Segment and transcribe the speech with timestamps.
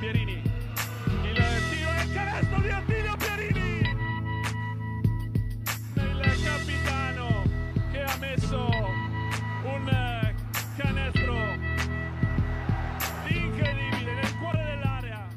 [0.00, 0.32] Pierini.
[0.32, 1.36] Il
[1.68, 3.80] tiro e il canestro di Attilio Pierini.
[5.94, 7.44] Il capitano
[7.92, 8.66] che ha messo
[9.62, 10.34] un
[10.78, 11.34] canestro
[13.28, 15.28] incredibile nel cuore dell'area.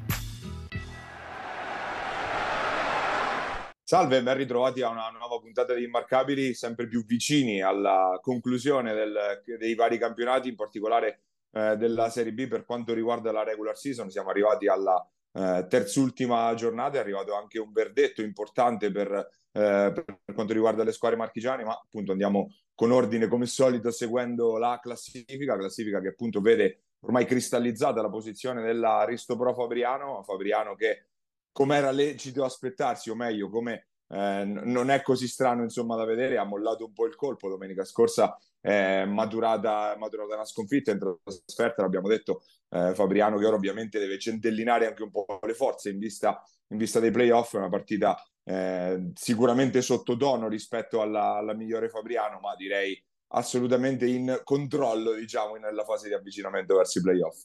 [3.84, 9.43] Salve, ben ritrovati a una nuova puntata di Immarcabili, sempre più vicini alla conclusione del,
[9.59, 11.20] dei vari campionati, in particolare
[11.54, 14.09] eh, della Serie B per quanto riguarda la regular season.
[14.09, 20.34] Siamo arrivati alla eh, terzultima giornata, è arrivato anche un verdetto importante per, eh, per
[20.34, 25.55] quanto riguarda le squadre marchigiane, ma appunto andiamo con ordine come solito seguendo la classifica,
[25.55, 31.08] classifica che appunto vede ormai cristallizzata la posizione dell'Aristo Pro Fabriano, Fabriano che
[31.52, 36.38] come era lecito aspettarsi, o meglio, come eh, non è così strano insomma da vedere,
[36.38, 41.81] ha mollato un po' il colpo domenica scorsa, eh, maturata, maturata una sconfitta in trasferta,
[41.81, 45.98] l'abbiamo detto, eh, Fabriano che ora ovviamente deve centellinare anche un po' le forze in
[45.98, 51.89] vista, in vista dei playoff, è una partita eh, sicuramente sottotono rispetto alla, alla migliore
[51.89, 57.44] Fabriano, ma direi assolutamente in controllo, diciamo, nella fase di avvicinamento verso i playoff.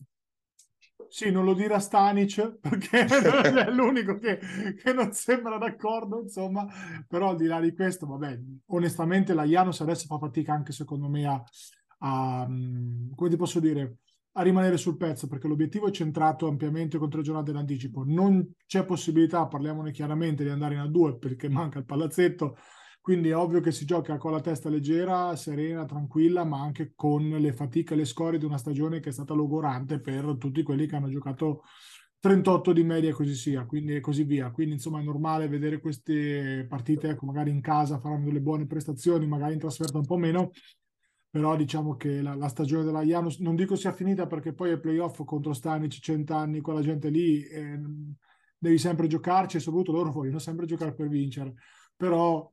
[1.07, 4.39] Sì, non lo dire a Stanic perché è l'unico che,
[4.83, 6.67] che, non sembra d'accordo, insomma,
[7.07, 11.09] però al di là di questo, vabbè, onestamente la Janus adesso fa fatica anche secondo
[11.09, 11.43] me a,
[12.01, 13.99] a come ti posso dire,
[14.33, 18.05] a rimanere sul pezzo perché l'obiettivo è centrato ampiamente contro le giornate d'anticipo.
[18.05, 22.57] Non c'è possibilità, parliamone chiaramente, di andare in A2 perché manca il palazzetto
[23.09, 27.27] quindi è ovvio che si gioca con la testa leggera, serena, tranquilla, ma anche con
[27.27, 30.87] le fatiche e le scorie di una stagione che è stata logorante per tutti quelli
[30.87, 31.63] che hanno giocato
[32.19, 34.51] 38 di media e così sia, quindi così via.
[34.51, 39.27] Quindi insomma è normale vedere queste partite, ecco, magari in casa faranno delle buone prestazioni,
[39.27, 40.51] magari in trasferta un po' meno,
[41.31, 44.81] però diciamo che la, la stagione della Janus non dico sia finita perché poi ai
[44.81, 47.81] playoff contro Stanic, cent'anni, quella gente lì, eh,
[48.59, 51.55] devi sempre giocarci e soprattutto loro vogliono sempre giocare per vincere,
[51.97, 52.53] però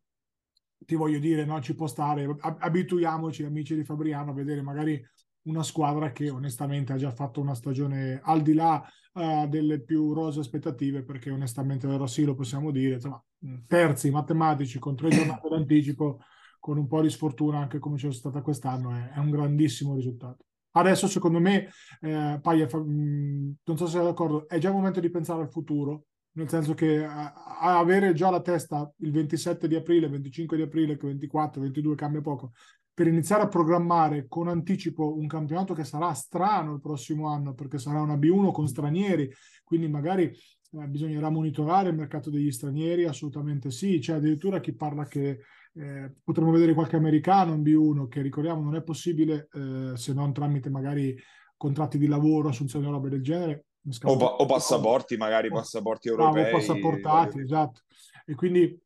[0.85, 2.27] ti voglio dire, no, ci può stare.
[2.39, 5.03] Abituiamoci, amici di Fabriano, a vedere magari
[5.43, 10.13] una squadra che onestamente ha già fatto una stagione al di là uh, delle più
[10.13, 13.23] rose aspettative, perché onestamente vero sì, lo possiamo dire, insomma,
[13.67, 16.19] terzi matematici con tre giornate d'anticipo,
[16.59, 20.45] con un po' di sfortuna anche come c'è stata quest'anno, è, è un grandissimo risultato.
[20.71, 21.69] Adesso secondo me,
[22.01, 26.07] eh, Paglia, non so se sei d'accordo, è già il momento di pensare al futuro,
[26.35, 30.63] nel senso che a, a avere già la testa il 27 di aprile, 25 di
[30.63, 32.51] aprile, 24, 22 cambia poco,
[32.93, 37.77] per iniziare a programmare con anticipo un campionato che sarà strano il prossimo anno, perché
[37.77, 39.29] sarà una B1 con stranieri,
[39.63, 45.05] quindi magari eh, bisognerà monitorare il mercato degli stranieri, assolutamente sì, c'è addirittura chi parla
[45.05, 45.39] che
[45.73, 50.31] eh, potremmo vedere qualche americano in B1, che ricordiamo non è possibile eh, se non
[50.31, 51.17] tramite magari
[51.57, 53.65] contratti di lavoro, assunzioni o robe del genere,
[54.03, 56.51] o, pa- o, passaporti, magari passaporti europei.
[56.51, 57.81] No, passaportati, esatto.
[58.25, 58.79] E quindi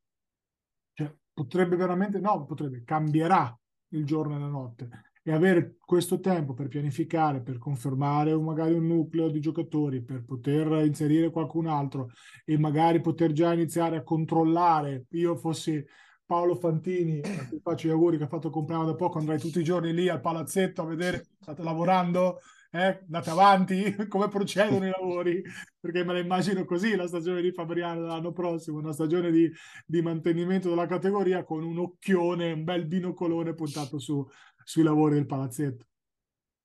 [0.93, 3.57] cioè, potrebbe veramente, no, potrebbe, cambierà
[3.89, 4.89] il giorno e la notte.
[5.23, 10.67] E avere questo tempo per pianificare, per confermare magari un nucleo di giocatori, per poter
[10.85, 12.09] inserire qualcun altro
[12.45, 15.05] e magari poter già iniziare a controllare.
[15.11, 15.85] Io fossi
[16.25, 19.59] Paolo Fantini, ti faccio gli auguri che ha fatto il compleanno da poco, andrai tutti
[19.59, 22.39] i giorni lì al palazzetto a vedere, state lavorando,
[22.71, 25.41] eh, andate avanti, come procedono i lavori,
[25.79, 29.51] perché me la immagino così la stagione di Fabriano l'anno prossimo, una stagione di,
[29.85, 34.25] di, mantenimento della categoria con un occhione, un bel binocolone puntato su,
[34.63, 35.85] sui lavori del palazzetto.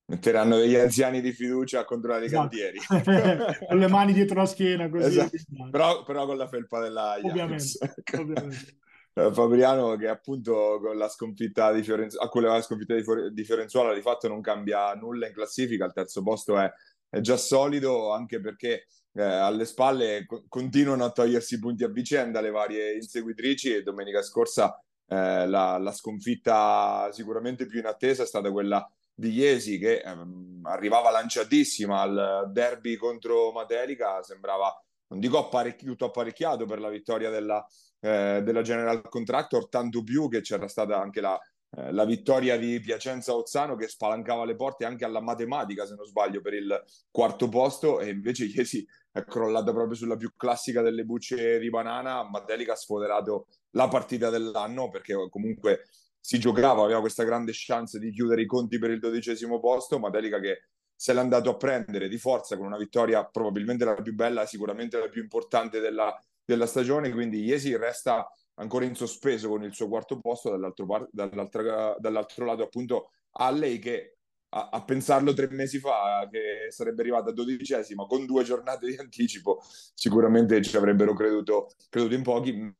[0.07, 2.55] Metteranno degli anziani di fiducia a controllare esatto.
[2.55, 3.55] i cantieri.
[3.67, 5.17] con le mani dietro la schiena, così.
[5.17, 5.69] Esatto.
[5.71, 8.77] Però, però, con la felpa della Ovviamente, ovviamente.
[9.17, 13.43] Eh, Fabriano che appunto con la sconfitta di Fiorenzuola, a quella la sconfitta di, di,
[13.45, 16.69] Fiorenzuola di fatto non cambia nulla in classifica, il terzo posto è,
[17.07, 22.41] è già solido anche perché eh, alle spalle co- continuano a togliersi punti a vicenda
[22.41, 24.77] le varie inseguitrici e domenica scorsa
[25.07, 31.09] eh, la, la, sconfitta sicuramente più inattesa è stata quella di Iesi che ehm, arrivava
[31.09, 34.77] lanciatissima al derby contro Matelica, sembrava
[35.15, 37.65] non dico tutto apparecchiato per la vittoria della,
[38.01, 41.39] eh, della General Contractor, tanto più che c'era stata anche la,
[41.71, 46.05] eh, la vittoria di Piacenza Ozzano che spalancava le porte anche alla matematica, se non
[46.05, 51.05] sbaglio, per il quarto posto e invece Iesi è crollata proprio sulla più classica delle
[51.05, 52.27] bucce di banana.
[52.29, 55.85] Matelica ha sfoderato la partita dell'anno perché comunque
[56.19, 59.99] si giocava, aveva questa grande chance di chiudere i conti per il dodicesimo posto.
[59.99, 60.63] Matelica che
[60.95, 64.97] se l'è andato a prendere di forza con una vittoria probabilmente la più bella, sicuramente
[64.97, 69.87] la più importante della, della stagione, quindi Iesi resta ancora in sospeso con il suo
[69.87, 74.17] quarto posto, dall'altro, par- dall'altro, dall'altro lato appunto Alley che
[74.49, 78.95] a, a, pensarlo tre mesi fa che sarebbe arrivata a dodicesima con due giornate di
[78.95, 79.61] anticipo,
[79.93, 82.75] sicuramente ci avrebbero creduto, creduto in pochi.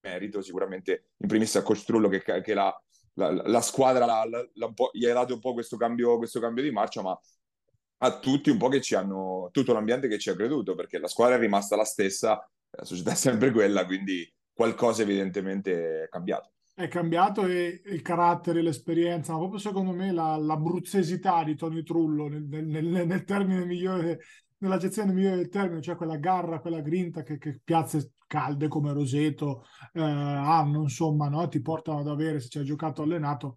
[0.00, 2.83] Merito sicuramente in primis a Costrullo che, che la,
[3.14, 4.48] la, la, squadra la,
[4.92, 7.18] gli ha dato un po' questo cambio, questo cambio di marcia, ma
[7.98, 11.08] a tutti un po' che ci hanno, tutto l'ambiente che ci ha creduto, perché la
[11.08, 16.50] squadra è rimasta la stessa, la società è sempre quella, quindi qualcosa evidentemente è cambiato.
[16.74, 22.26] È cambiato e il carattere, l'esperienza, ma proprio secondo me la, l'abruzzesità di Tony Trullo
[22.26, 24.18] nel, nel, nel termine migliore,
[24.58, 28.92] nella gestione migliore del termine, cioè quella garra, quella grinta che, che piazze calde come
[28.92, 31.46] Roseto eh, hanno, insomma, no?
[31.48, 33.56] ti portano ad avere, se ci hai giocato allenato,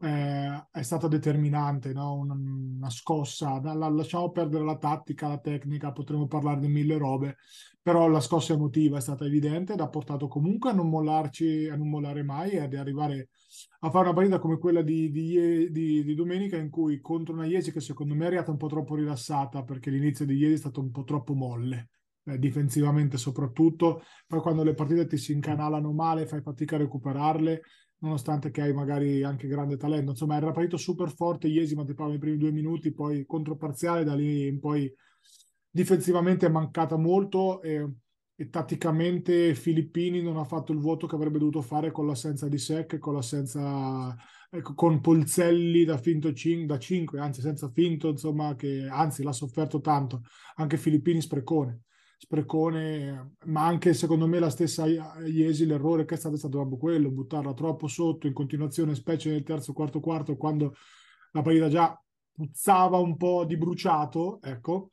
[0.00, 2.14] eh, è stata determinante, no?
[2.14, 3.60] una, una scossa.
[3.62, 7.36] La, lasciamo perdere la tattica, la tecnica, potremmo parlare di mille robe,
[7.80, 11.76] però la scossa emotiva è stata evidente ed ha portato comunque a non mollarci, a
[11.76, 13.30] non mollare mai e ad arrivare
[13.80, 17.46] a fare una partita come quella di, di, di, di domenica in cui contro una
[17.46, 20.58] Iesi che secondo me è arrivata un po' troppo rilassata perché l'inizio di ieri è
[20.58, 21.90] stato un po' troppo molle.
[22.24, 27.62] Eh, difensivamente soprattutto, poi quando le partite ti si incanalano male fai fatica a recuperarle
[28.00, 30.10] nonostante che hai magari anche grande talento.
[30.10, 34.04] Insomma, era partito super forte, Iesi ma ti parlo nei primi due minuti, poi controparziale,
[34.04, 34.92] da lì in poi
[35.70, 37.88] difensivamente è mancata molto e,
[38.34, 42.58] e tatticamente Filippini non ha fatto il vuoto che avrebbe dovuto fare con l'assenza di
[42.58, 44.16] Sec, con l'assenza
[44.50, 46.32] ecco, con Polzelli da finto
[46.66, 50.22] da 5, anzi senza finto, insomma, che anzi l'ha sofferto tanto,
[50.56, 51.82] anche Filippini sprecone
[52.20, 56.76] sprecone, ma anche secondo me la stessa Iesi, l'errore che è stato è stato proprio
[56.76, 60.74] quello, buttarla troppo sotto in continuazione, specie nel terzo, quarto, quarto, quando
[61.30, 64.90] la partita già puzzava un po' di bruciato, ecco,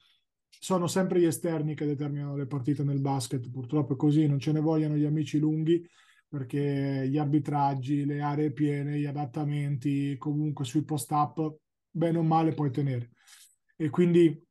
[0.48, 4.52] sono sempre gli esterni che determinano le partite nel basket, purtroppo è così, non ce
[4.52, 5.84] ne vogliono gli amici lunghi,
[6.28, 11.58] perché gli arbitraggi, le aree piene, gli adattamenti, comunque sui post-up,
[11.90, 13.12] bene o male puoi tenere.
[13.76, 14.45] E quindi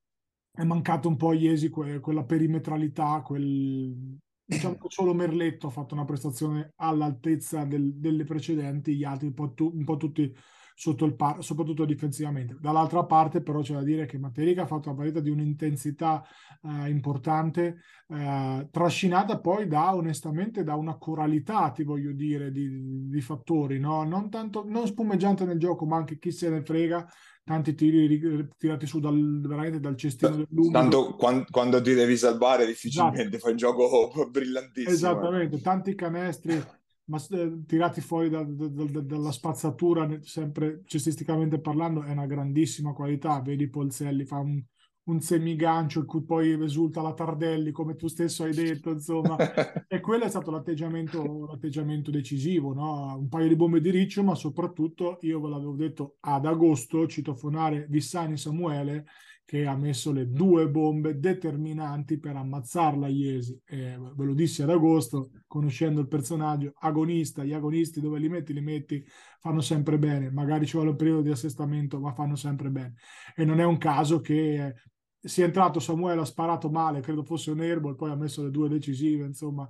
[0.55, 4.19] è mancato un po' a Iesi que- quella perimetralità, quel...
[4.45, 9.35] diciamo che solo Merletto ha fatto una prestazione all'altezza del, delle precedenti, gli altri un
[9.35, 10.33] po', tu- un po tutti
[10.75, 12.57] sotto il par, soprattutto difensivamente.
[12.61, 16.25] Dall'altra parte, però, c'è da dire che Materica ha fatto una partita di un'intensità
[16.63, 17.77] eh, importante,
[18.09, 24.03] eh, trascinata poi da onestamente da una coralità, ti voglio dire, di, di fattori, no?
[24.03, 27.07] non tanto non spumeggiante nel gioco, ma anche chi se ne frega
[27.45, 30.79] tanti tiri tirati su dal, veramente dal cestino dell'umido.
[30.79, 33.39] Tanto quando, quando, ti devi salvare difficilmente esatto.
[33.39, 34.95] fai un gioco brillantissimo.
[34.95, 36.63] Esattamente, tanti canestri
[37.07, 42.93] ma, eh, tirati fuori da, da, da, dalla spazzatura, sempre cestisticamente parlando, è una grandissima
[42.93, 43.41] qualità.
[43.41, 44.63] Vedi Polzelli, fa un,
[45.05, 49.37] un semigancio in cui poi risulta la Tardelli, come tu stesso hai detto, insomma.
[49.87, 53.17] e quello è stato l'atteggiamento, l'atteggiamento decisivo, no?
[53.19, 57.87] Un paio di bombe di riccio, ma soprattutto, io ve l'avevo detto ad agosto, citofonare
[57.89, 59.05] Vissani Samuele,
[59.45, 63.61] che ha messo le due bombe determinanti per ammazzarla Iesi.
[63.65, 68.55] E ve lo dissi ad agosto, conoscendo il personaggio, agonista, gli agonisti dove li metti,
[68.55, 69.05] li metti,
[69.41, 70.31] fanno sempre bene.
[70.31, 72.95] Magari ci vuole un periodo di assestamento, ma fanno sempre bene.
[73.35, 74.75] E non è un caso che
[75.21, 78.69] sia entrato Samuele, ha sparato male, credo fosse un airball, poi ha messo le due
[78.69, 79.69] decisive, insomma,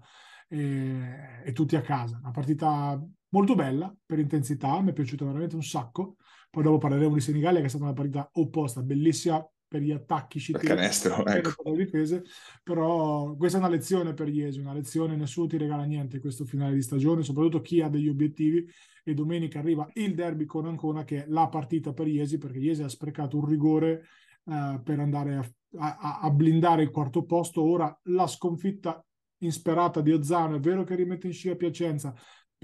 [0.48, 2.18] e, e tutti a casa.
[2.20, 3.00] Una partita
[3.30, 6.16] molto bella per intensità, mi è piaciuta veramente un sacco.
[6.48, 10.38] Poi dopo parleremo di Senigallia, che è stata una partita opposta, bellissima per gli attacchi
[10.38, 11.62] scittici, canestro, ecco.
[11.62, 12.22] per le difese,
[12.62, 16.74] però questa è una lezione per Iesi, una lezione, nessuno ti regala niente questo finale
[16.74, 18.66] di stagione, soprattutto chi ha degli obiettivi
[19.02, 22.82] e domenica arriva il derby con Ancona che è la partita per Iesi perché Iesi
[22.82, 24.04] ha sprecato un rigore
[24.44, 29.04] uh, per andare a, a, a, blindare il quarto posto, ora la sconfitta
[29.38, 32.14] insperata di Ozzano, è vero che rimette in scia Piacenza,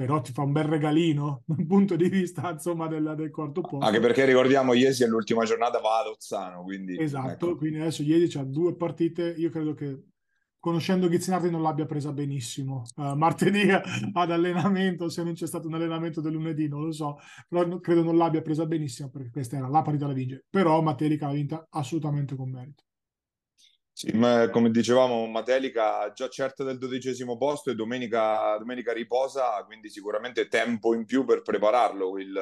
[0.01, 3.85] però ti fa un bel regalino dal punto di vista insomma del, del quarto posto.
[3.85, 6.99] Anche perché ricordiamo Iesi all'ultima giornata va ad Ozzano, quindi...
[6.99, 7.57] Esatto, ecco.
[7.57, 10.05] quindi adesso Iesi ha due partite, io credo che
[10.59, 12.85] conoscendo Ghizzinardi non l'abbia presa benissimo.
[12.97, 13.69] Uh, martedì
[14.15, 18.03] ad allenamento, se non c'è stato un allenamento del lunedì, non lo so, però credo
[18.03, 20.47] non l'abbia presa benissimo perché questa era la partita da vincere.
[20.49, 22.85] Però Matelica l'ha vinta assolutamente con merito.
[24.01, 29.91] Sì, ma come dicevamo, Matelica già certa del dodicesimo posto e domenica, domenica riposa, quindi
[29.91, 32.35] sicuramente tempo in più per prepararlo, il,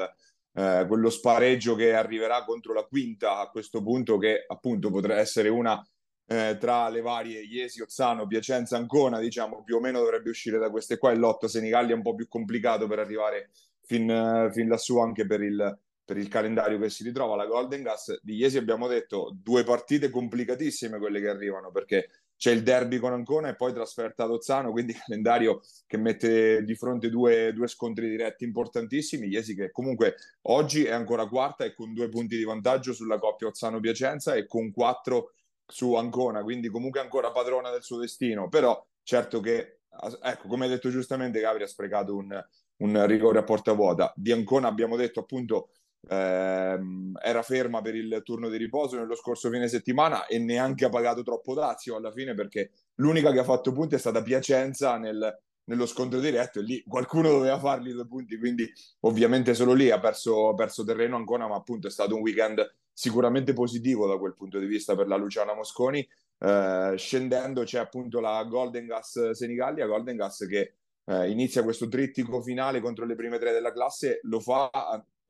[0.52, 5.48] eh, quello spareggio che arriverà contro la quinta a questo punto, che appunto potrà essere
[5.48, 5.84] una
[6.26, 10.70] eh, tra le varie Iesi, Ozzano, Piacenza, Ancona, diciamo più o meno dovrebbe uscire da
[10.70, 11.10] queste qua.
[11.10, 13.50] Il lotto Senigallia è un po' più complicato per arrivare
[13.80, 15.76] fin, fin lassù anche per il,
[16.08, 20.08] per il calendario che si ritrova la Golden Gas di Iesi abbiamo detto due partite
[20.08, 24.70] complicatissime quelle che arrivano perché c'è il derby con Ancona e poi trasferta ad Ozzano,
[24.70, 29.26] quindi calendario che mette di fronte due, due scontri diretti importantissimi.
[29.26, 33.48] Iesi che comunque oggi è ancora quarta e con due punti di vantaggio sulla coppia
[33.48, 35.34] Ozzano-Piacenza e con quattro
[35.66, 39.80] su Ancona, quindi comunque ancora padrona del suo destino, però certo che,
[40.22, 42.42] ecco, come hai detto giustamente, Gabri ha sprecato un,
[42.78, 44.10] un rigore a porta vuota.
[44.16, 45.68] Di Ancona abbiamo detto appunto
[46.06, 50.90] ehm, era ferma per il turno di riposo nello scorso fine settimana e neanche ha
[50.90, 55.36] pagato troppo dazio alla fine perché l'unica che ha fatto punti è stata Piacenza nel,
[55.68, 60.00] nello scontro diretto e lì qualcuno doveva fargli due punti, quindi ovviamente solo lì ha
[60.00, 64.34] perso, ha perso terreno ancora, ma appunto è stato un weekend sicuramente positivo da quel
[64.34, 66.06] punto di vista per la Luciana Mosconi.
[66.40, 70.74] Eh, scendendo c'è appunto la Golden Gas Senigallia, Golden Gas che
[71.04, 74.70] eh, inizia questo trittico finale contro le prime tre della classe, lo fa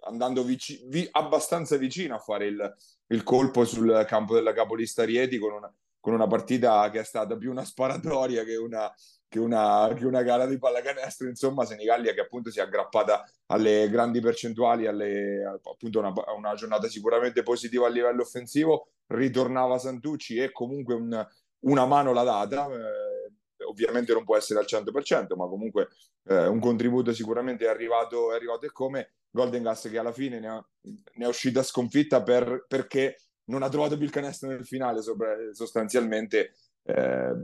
[0.00, 2.74] andando vici- vi- abbastanza vicino a fare il,
[3.08, 7.36] il, colpo sul campo della capolista Rieti con una, con una partita che è stata
[7.36, 8.92] più una sparatoria che una,
[9.28, 13.88] che una, che una gara di pallacanestro, insomma Senigallia che appunto si è aggrappata alle
[13.90, 20.52] grandi percentuali, alle, appunto una, una giornata sicuramente positiva a livello offensivo, ritornava Santucci e
[20.52, 21.26] comunque un,
[21.60, 23.17] una mano l'ha data, eh,
[23.68, 25.88] ovviamente non può essere al 100%, ma comunque
[26.24, 30.40] eh, un contributo sicuramente è arrivato, è arrivato e come Golden Gas che alla fine
[30.40, 34.66] ne, ha, ne è uscita sconfitta per, perché non ha trovato più il canestro nel
[34.66, 37.34] finale, sopra, sostanzialmente eh,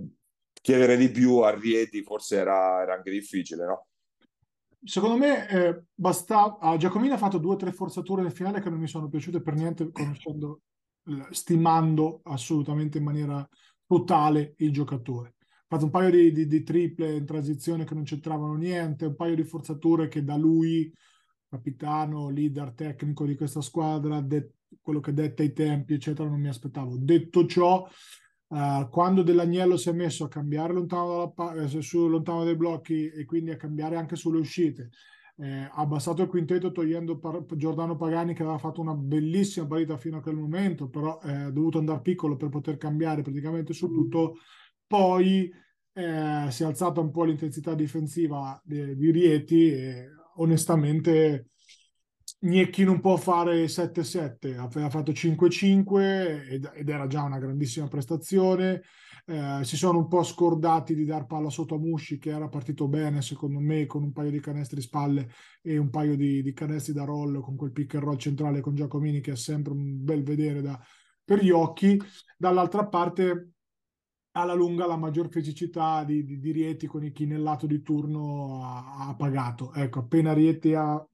[0.61, 3.87] chiedere di più a Rieti forse era, era anche difficile, no?
[4.83, 6.59] Secondo me eh, basta...
[6.59, 9.41] ah, Giacomini ha fatto due o tre forzature nel finale che non mi sono piaciute
[9.41, 10.61] per niente, conoscendo,
[11.31, 13.49] stimando assolutamente in maniera
[13.87, 15.37] totale il giocatore.
[15.75, 19.35] Fatto un paio di, di, di triple in transizione che non c'entravano niente, un paio
[19.35, 20.89] di forzature che da lui
[21.49, 26.47] capitano, leader tecnico di questa squadra, de- quello che detta i tempi, eccetera, non mi
[26.47, 26.97] aspettavo.
[26.97, 27.89] Detto ciò,
[28.47, 33.09] uh, quando Dell'Agnello si è messo a cambiare lontano, dalla, eh, su, lontano dai blocchi
[33.09, 34.91] e quindi a cambiare anche sulle uscite,
[35.39, 40.19] eh, abbassato il quintetto togliendo Par- Giordano Pagani che aveva fatto una bellissima partita fino
[40.19, 44.37] a quel momento, però eh, ha dovuto andare piccolo per poter cambiare praticamente su tutto.
[44.87, 45.63] Poi
[45.95, 51.51] eh, si è alzata un po' l'intensità difensiva di, di Rieti e onestamente
[52.41, 58.83] Gnecchi non può fare 7-7, ha fatto 5-5 ed, ed, era già una grandissima prestazione.
[59.25, 62.87] Eh, si sono un po' scordati di dar palla sotto a Musci che era partito
[62.89, 65.31] bene secondo me con un paio di canestri spalle
[65.63, 68.75] e un paio di, di canestri da roll con quel pick and roll centrale con
[68.75, 70.79] Giacomini che è sempre un bel vedere da,
[71.25, 71.99] per gli occhi.
[72.37, 73.54] Dall'altra parte
[74.37, 78.65] alla lunga la maggior fisicità di, di, di Rieti con chi nel lato di turno
[78.65, 79.73] ha, ha, pagato.
[79.73, 81.05] Ecco, appena Rieti ha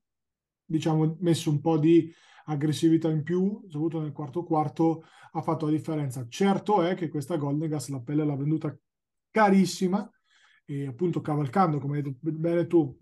[0.64, 2.12] diciamo, messo un po' di
[2.46, 6.26] aggressività in più, soprattutto nel quarto quarto, ha fatto la differenza.
[6.28, 8.76] Certo è che questa Golden Gas la pelle l'ha venduta
[9.30, 10.10] carissima
[10.64, 12.98] e appunto cavalcando, come hai detto bene tu,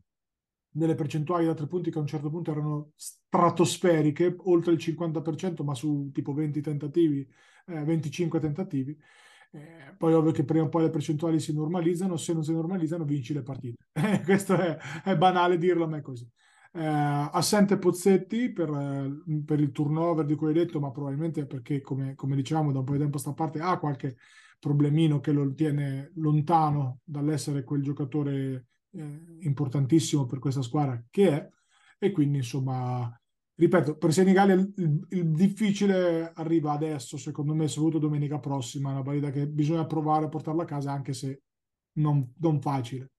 [0.68, 5.62] delle percentuali da tre punti che a un certo punto erano stratosferiche, oltre il 50%,
[5.64, 7.26] ma su tipo 20 tentativi,
[7.66, 8.98] eh, 25 tentativi.
[9.50, 13.04] Eh, poi ovvio che prima o poi le percentuali si normalizzano, se non si normalizzano
[13.04, 13.76] vinci le partite.
[14.24, 16.28] Questo è, è, banale dirlo, ma è così.
[16.72, 21.80] Eh, assente Pozzetti per, eh, per, il turnover di cui hai detto, ma probabilmente perché,
[21.80, 24.16] come, come dicevamo, da un po' di tempo a sta parte ha qualche
[24.58, 31.48] problemino che lo tiene lontano dall'essere quel giocatore eh, importantissimo per questa squadra che è,
[31.98, 33.10] e quindi insomma
[33.58, 39.02] ripeto, per Senigallia il, il, il, difficile arriva adesso, secondo me, soprattutto domenica prossima, una
[39.02, 41.42] partita che bisogna provare a portarla a casa, anche se
[41.94, 43.10] non, non facile.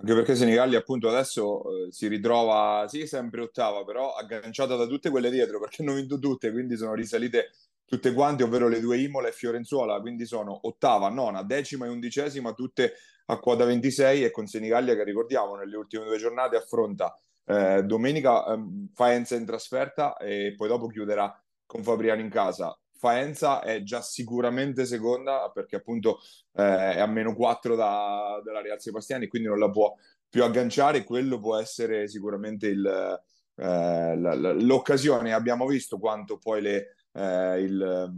[0.00, 5.10] Anche perché Senigallia appunto adesso eh, si ritrova, sì, sempre ottava, però agganciata da tutte
[5.10, 7.50] quelle dietro, perché hanno vinto tutte, quindi sono risalite
[7.84, 12.52] tutte quante, ovvero le due Imola e Fiorenzuola, quindi sono ottava, nona, decima e undicesima,
[12.52, 12.92] tutte
[13.26, 17.12] a quota 26 e con Senigallia che ricordiamo nelle ultime due giornate affronta
[17.48, 22.78] eh, domenica ehm, Faenza in trasferta e poi dopo chiuderà con Fabriano in casa.
[22.98, 26.18] Faenza è già sicuramente seconda perché appunto
[26.54, 29.94] eh, è a meno 4 da, dalla Real Sebastiani, quindi non la può
[30.28, 31.04] più agganciare.
[31.04, 33.20] Quello può essere sicuramente il,
[33.54, 35.32] eh, l'occasione.
[35.32, 38.12] Abbiamo visto quanto poi le, eh, il,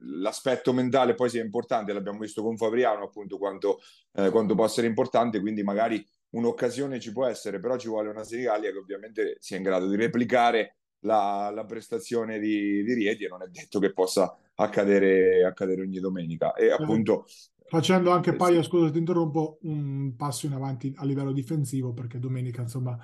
[0.00, 3.80] l'aspetto mentale poi sia importante, l'abbiamo visto con Fabriano appunto quanto,
[4.12, 8.24] eh, quanto può essere importante, quindi magari un'occasione ci può essere, però ci vuole una
[8.24, 13.28] Senigallia che ovviamente sia in grado di replicare la, la prestazione di, di, Rieti e
[13.28, 16.54] non è detto che possa accadere, accadere ogni domenica.
[16.54, 17.24] E appunto...
[17.66, 22.18] Facendo anche eh, poi, scusa ti interrompo, un passo in avanti a livello difensivo perché
[22.18, 22.98] domenica insomma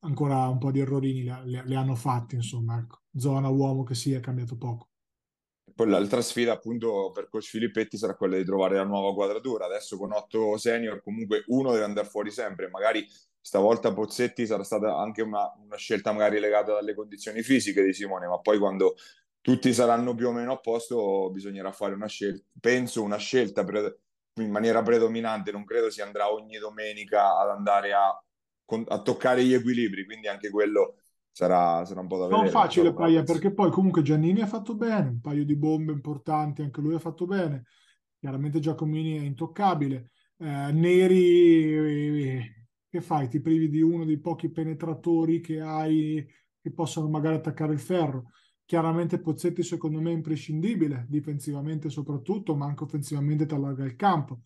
[0.00, 3.02] ancora un po' di errorini le, hanno fatti, insomma, ecco.
[3.16, 4.88] zona uomo che sia è cambiato poco.
[5.74, 9.66] Poi l'altra sfida appunto per coach Filippetti sarà quella di trovare la nuova quadratura.
[9.66, 13.06] Adesso con otto senior comunque uno deve andare fuori sempre, magari
[13.40, 18.26] stavolta Pozzetti sarà stata anche una, una scelta magari legata dalle condizioni fisiche di Simone,
[18.26, 18.94] ma poi quando
[19.40, 23.98] tutti saranno più o meno a posto bisognerà fare una scelta, penso una scelta pre-
[24.40, 29.52] in maniera predominante, non credo si andrà ogni domenica ad andare a, a toccare gli
[29.52, 31.02] equilibri, quindi anche quello
[31.34, 32.50] sarà, sarà un po' da non vedere.
[32.50, 36.80] facile Paia perché poi comunque Giannini ha fatto bene un paio di bombe importanti anche
[36.80, 37.64] lui ha fatto bene.
[38.20, 40.10] Chiaramente Giacomini è intoccabile.
[40.38, 42.40] Eh, Neri
[42.88, 43.28] che fai?
[43.28, 46.24] Ti privi di uno dei pochi penetratori che hai
[46.60, 48.30] che possono magari attaccare il ferro.
[48.64, 54.42] Chiaramente Pozzetti secondo me è imprescindibile difensivamente soprattutto ma anche offensivamente ti allarga il campo.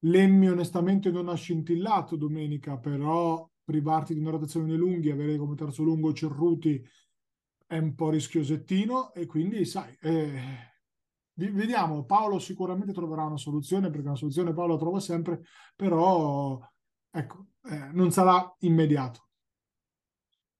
[0.00, 5.82] Lemmi onestamente non ha scintillato domenica però privarti di una rotazione lunghi, avere come terzo
[5.82, 6.84] lungo Cerruti
[7.66, 10.72] è un po' rischiosettino e quindi sai, eh,
[11.34, 15.42] vediamo, Paolo sicuramente troverà una soluzione perché una soluzione Paolo la trova sempre,
[15.76, 16.58] però
[17.10, 19.28] ecco, eh, non sarà immediato.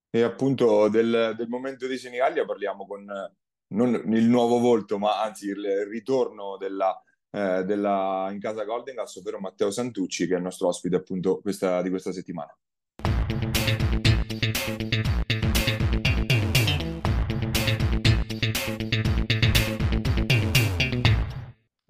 [0.08, 3.04] E appunto del, del momento di Senigallia parliamo con
[3.72, 9.16] non il nuovo volto, ma anzi il ritorno della, eh, della, in casa Golden Gas,
[9.16, 12.56] ovvero Matteo Santucci, che è il nostro ospite appunto questa, di questa settimana.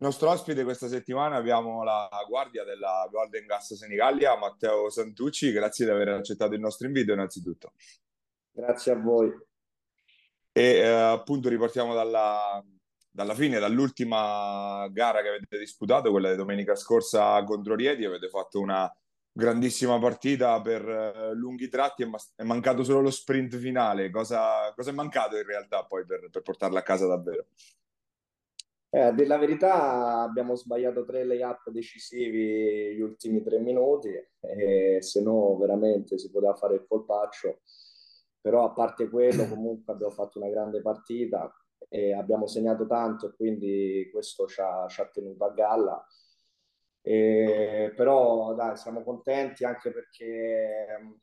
[0.00, 5.52] Nostro ospite questa settimana abbiamo la guardia della Golden Gas Senigallia, Matteo Santucci.
[5.52, 7.74] Grazie di aver accettato il nostro invito innanzitutto.
[8.50, 9.30] Grazie a voi.
[10.52, 12.64] E eh, appunto ripartiamo dalla,
[13.10, 18.04] dalla fine, dall'ultima gara che avete disputato, quella di domenica scorsa contro Rieti.
[18.04, 18.90] Avete fatto una
[19.40, 24.11] grandissima partita per uh, lunghi tratti, è, mancato solo lo sprint finale.
[24.11, 27.47] Cosa, cosa è mancato in realtà poi per, per portarla a casa davvero?
[28.92, 34.99] Eh, a dire la verità, abbiamo sbagliato tre layup decisivi gli ultimi tre minuti, e
[35.00, 37.61] se no veramente si poteva fare il colpaccio.
[38.40, 41.52] Però a parte quello, comunque abbiamo fatto una grande partita
[41.88, 46.06] e abbiamo segnato tanto e quindi questo ci ha, ci ha tenuto a galla.
[47.02, 51.17] E, però dai, siamo contenti anche perché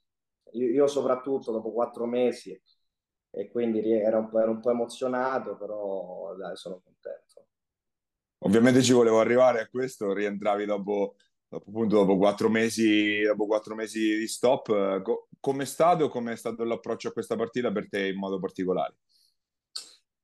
[0.53, 2.59] io, io soprattutto dopo quattro mesi
[3.29, 7.45] e quindi ero un po', ero un po emozionato, però dai, sono contento.
[8.39, 11.15] Ovviamente ci volevo arrivare a questo, rientravi dopo,
[11.47, 15.01] dopo, appunto, dopo, quattro, mesi, dopo quattro mesi di stop.
[15.01, 18.95] Co- com'è stato, com'è stato l'approccio a questa partita per te in modo particolare?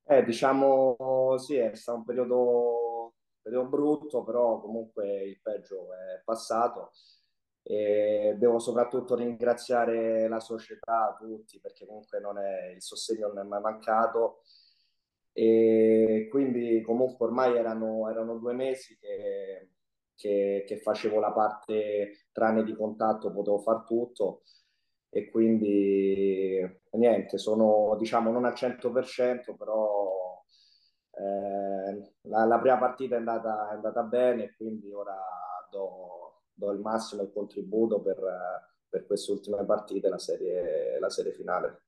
[0.06, 2.92] Eh, diciamo sì, è stato un periodo,
[3.43, 6.91] periodo brutto, però comunque il peggio è passato.
[7.62, 13.62] E devo soprattutto ringraziare la società, tutti, perché comunque è, il sostegno non è mai
[13.62, 14.41] mancato
[15.36, 19.71] e quindi comunque ormai erano, erano due mesi che,
[20.15, 24.43] che, che, facevo la parte tranne di contatto, potevo far tutto
[25.10, 26.60] e quindi
[26.91, 30.33] niente, sono diciamo non al 100% però
[31.15, 35.17] eh, la, la, prima partita è andata, è andata bene e quindi ora
[35.69, 38.19] do, do il massimo il contributo per,
[38.89, 41.84] per queste ultime partite, la serie, la serie finale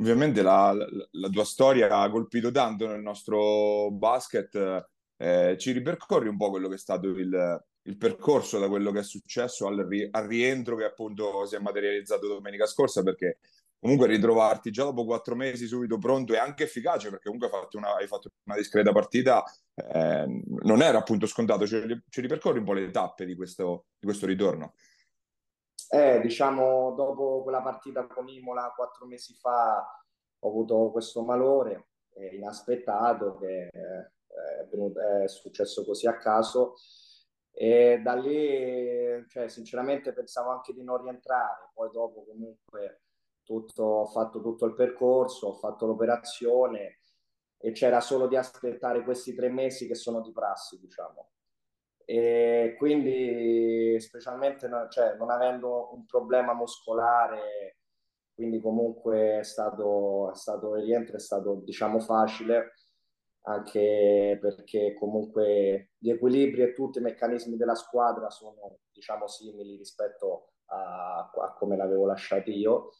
[0.00, 4.88] ovviamente la, la, la, tua storia ha colpito tanto nel nostro basket.
[5.16, 9.00] Eh, ci ripercorri un po' quello che è stato il, il percorso da quello che
[9.00, 13.38] è successo al, ri, al, rientro che appunto si è materializzato domenica scorsa, perché
[13.80, 17.78] comunque ritrovarti già dopo quattro mesi subito pronto e anche efficace, perché comunque hai fatto
[17.78, 19.42] una, hai fatto una discreta partita,
[19.74, 21.66] eh, non era appunto scontato.
[21.66, 24.74] Ci, ci ripercorri un po' le tappe di questo, di questo ritorno.
[25.88, 29.84] Eh, diciamo, dopo quella partita con Imola quattro mesi fa
[30.42, 34.12] ho avuto questo malore eh, inaspettato che eh,
[34.60, 36.74] è, venuto, è, successo così a caso
[37.52, 43.02] e da lì, cioè, sinceramente pensavo anche di non rientrare, poi dopo comunque
[43.42, 47.00] tutto, ho fatto tutto il percorso, ho fatto l'operazione
[47.58, 51.30] e c'era solo di aspettare questi tre mesi che sono di prassi, diciamo.
[52.04, 57.76] E quindi specialmente cioè, non avendo un problema muscolare
[58.40, 62.72] quindi comunque è stato, è stato il rientro è stato diciamo facile
[63.42, 70.52] anche perché comunque gli equilibri e tutti i meccanismi della squadra sono diciamo simili rispetto
[70.68, 72.92] a, a come l'avevo lasciato io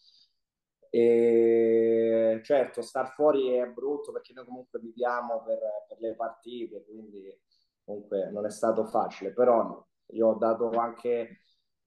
[0.91, 7.41] e certo star fuori è brutto perché noi comunque viviamo per, per le partite quindi
[7.85, 11.43] comunque non è stato facile, però io ho dato anche,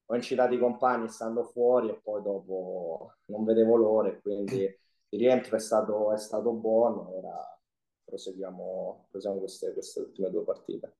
[0.06, 5.56] ho incitato i compagni stando fuori e poi dopo non vedevo l'ora quindi il rientro
[5.56, 7.58] è stato, è stato buono, ora
[8.04, 10.96] proseguiamo, proseguiamo queste, queste ultime due partite.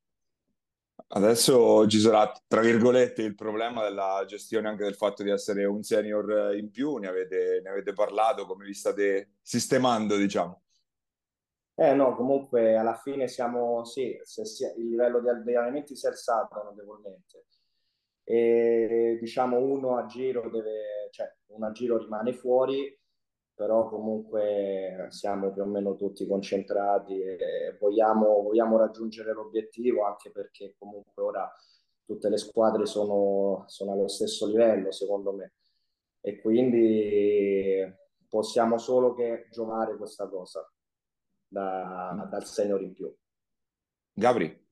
[1.07, 5.83] Adesso ci sarà, tra virgolette, il problema della gestione anche del fatto di essere un
[5.83, 10.62] senior in più, ne avete, ne avete parlato, come vi state sistemando, diciamo?
[11.77, 16.09] Eh no, comunque alla fine siamo, sì, se si, il livello di allenamenti si è
[16.09, 17.45] alzato notevolmente
[18.25, 22.99] e diciamo uno a giro deve, cioè uno a giro rimane fuori,
[23.55, 30.75] però comunque siamo più o meno tutti concentrati e vogliamo, vogliamo raggiungere l'obiettivo anche perché
[30.77, 31.53] comunque ora
[32.05, 35.55] tutte le squadre sono, sono allo stesso livello secondo me
[36.21, 37.81] e quindi
[38.29, 40.69] possiamo solo che giocare questa cosa
[41.47, 43.14] da, dal senior in più.
[44.12, 44.63] Gabri.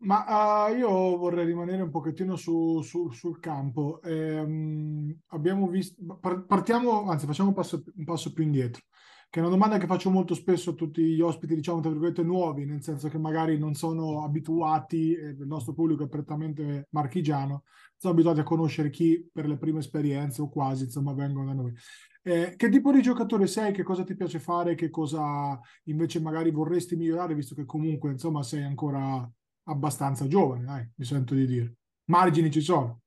[0.00, 4.00] Ma uh, io vorrei rimanere un pochettino su, su, sul campo.
[4.02, 6.00] Eh, abbiamo visto,
[6.46, 8.82] partiamo, anzi facciamo un passo, un passo, più indietro,
[9.28, 12.22] che è una domanda che faccio molto spesso a tutti gli ospiti, diciamo, tra virgolette,
[12.22, 17.64] nuovi, nel senso che magari non sono abituati, eh, il nostro pubblico è prettamente marchigiano,
[17.96, 21.74] sono abituati a conoscere chi per le prime esperienze o quasi, insomma, vengono da noi.
[22.22, 23.72] Eh, che tipo di giocatore sei?
[23.72, 24.76] Che cosa ti piace fare?
[24.76, 29.28] Che cosa invece magari vorresti migliorare, visto che comunque, insomma, sei ancora
[29.68, 31.76] abbastanza giovane, dai, mi sento di dire.
[32.10, 33.00] Margini ci sono.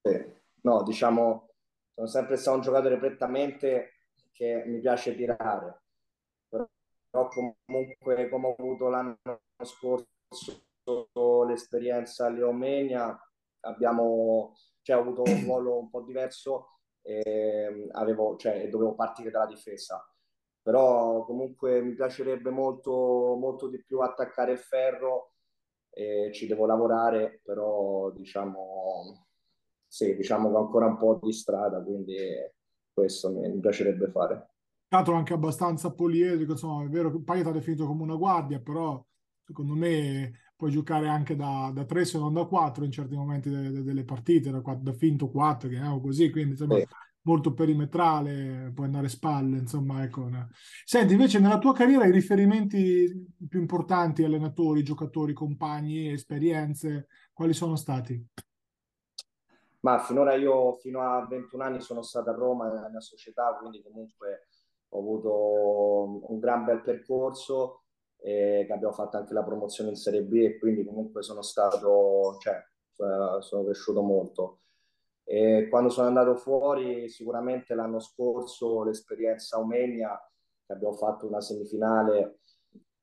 [0.00, 0.30] Sì.
[0.64, 1.48] No, diciamo,
[1.92, 3.94] sono sempre stato un giocatore prettamente
[4.30, 5.82] che mi piace tirare,
[6.48, 9.18] però comunque come ho avuto l'anno
[9.64, 13.18] scorso l'esperienza a Leomenia,
[13.60, 19.46] abbiamo, cioè, ho avuto un ruolo un po' diverso e avevo, cioè, dovevo partire dalla
[19.46, 20.00] difesa.
[20.62, 25.32] Però comunque mi piacerebbe molto, molto di più attaccare il ferro
[25.94, 29.26] e ci devo lavorare, però diciamo,
[29.86, 32.16] sì, diciamo che ho ancora un po' di strada, quindi
[32.92, 34.50] questo mi, mi piacerebbe fare.
[34.88, 39.02] Tra anche abbastanza poliedrico, insomma, è vero che Paglia ha definito come una guardia, però
[39.42, 43.48] secondo me puoi giocare anche da, da 3 se non da 4 in certi momenti
[43.48, 46.86] de, de, delle partite, da, da finto 4, che è così, quindi insomma, sì
[47.22, 50.28] molto perimetrale, puoi andare spalle, insomma, ecco.
[50.84, 57.76] Senti, invece nella tua carriera i riferimenti più importanti, allenatori, giocatori, compagni, esperienze, quali sono
[57.76, 58.28] stati?
[59.80, 64.48] Ma finora io fino a 21 anni sono stato a Roma nella società, quindi comunque
[64.90, 67.82] ho avuto un gran bel percorso
[68.16, 72.36] e che abbiamo fatto anche la promozione in Serie B e quindi comunque sono stato,
[72.38, 72.62] cioè,
[73.40, 74.61] sono cresciuto molto.
[75.24, 80.18] E quando sono andato fuori, sicuramente l'anno scorso l'esperienza Omenia,
[80.66, 82.38] che abbiamo fatto una semifinale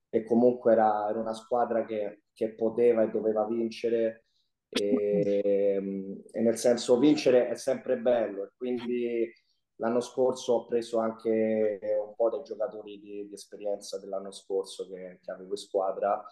[0.09, 4.25] e comunque era, era una squadra che, che, poteva e doveva vincere.
[4.69, 8.43] E, e, nel senso vincere è sempre bello.
[8.43, 9.31] E quindi
[9.75, 15.19] l'anno scorso ho preso anche un po' dei giocatori di, di esperienza dell'anno scorso che,
[15.21, 16.23] che avevo in squadra.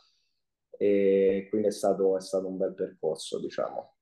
[0.71, 3.96] E quindi è stato, è stato un bel percorso diciamo.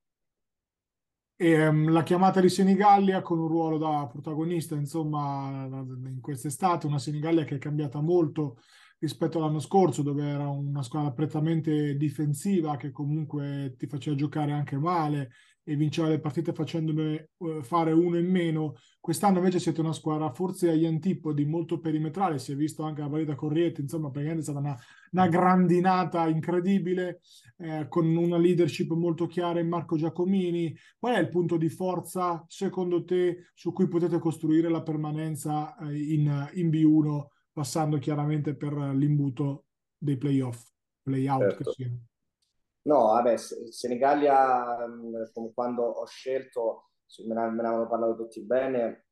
[1.37, 6.97] E, um, la chiamata di Senigallia con un ruolo da protagonista, insomma, in quest'estate, una
[6.99, 8.59] Senigallia che è cambiata molto
[8.99, 14.77] rispetto all'anno scorso, dove era una squadra prettamente difensiva che comunque ti faceva giocare anche
[14.77, 15.31] male
[15.67, 18.75] e vinceva le partite facendone uh, fare uno in meno.
[18.99, 23.09] Quest'anno invece siete una squadra forse agli antipodi, molto perimetrale, si è visto anche la
[23.09, 24.77] partita con Rieti, insomma, praticamente è stata una,
[25.11, 27.21] una grandinata incredibile,
[27.57, 30.75] eh, con una leadership molto chiara in Marco Giacomini.
[30.99, 35.97] Qual è il punto di forza, secondo te, su cui potete costruire la permanenza eh,
[35.97, 39.65] in, in B1, passando chiaramente per l'imbuto
[39.97, 40.63] dei playoff,
[41.01, 41.63] playout certo.
[41.63, 41.99] che siano?
[42.85, 44.77] No, vabbè, Senigallia,
[45.55, 46.89] quando ho scelto,
[47.25, 49.07] me ne, avevano parlato tutti bene,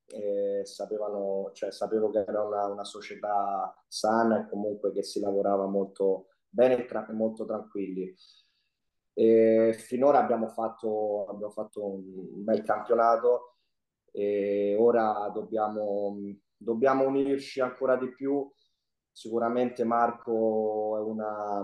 [0.63, 6.27] sapevano, cioè, sapevo che era una, una, società sana e comunque che si lavorava molto
[6.49, 8.13] bene e molto tranquilli.
[9.15, 13.57] E finora abbiamo fatto, abbiamo fatto un bel campionato
[14.11, 16.15] e ora dobbiamo,
[16.55, 18.47] dobbiamo unirci ancora di più.
[19.11, 21.63] Sicuramente Marco è una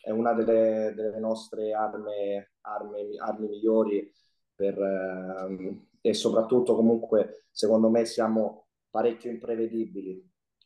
[0.00, 4.12] è una delle, delle nostre armi, armi, armi migliori
[4.54, 10.24] per, eh, e soprattutto comunque secondo me siamo parecchio imprevedibili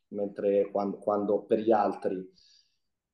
[0.09, 2.33] mentre quando, quando per gli altri.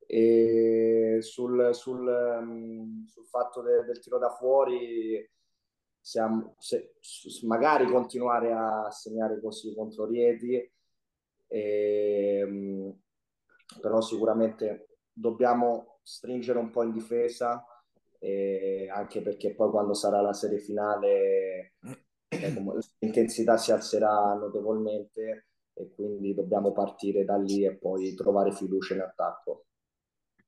[0.08, 5.28] E sul, sul, um, sul fatto de, del tiro da fuori
[6.00, 6.94] siamo, se,
[7.42, 10.72] magari continuare a segnare così contro Rieti
[11.48, 12.96] e, um,
[13.80, 17.64] però sicuramente dobbiamo stringere un po' in difesa,
[18.92, 21.74] anche perché poi quando sarà la serie finale
[22.28, 22.54] eh,
[23.00, 29.00] l'intensità si alzerà notevolmente e quindi dobbiamo partire da lì e poi trovare fiducia in
[29.00, 29.66] attacco.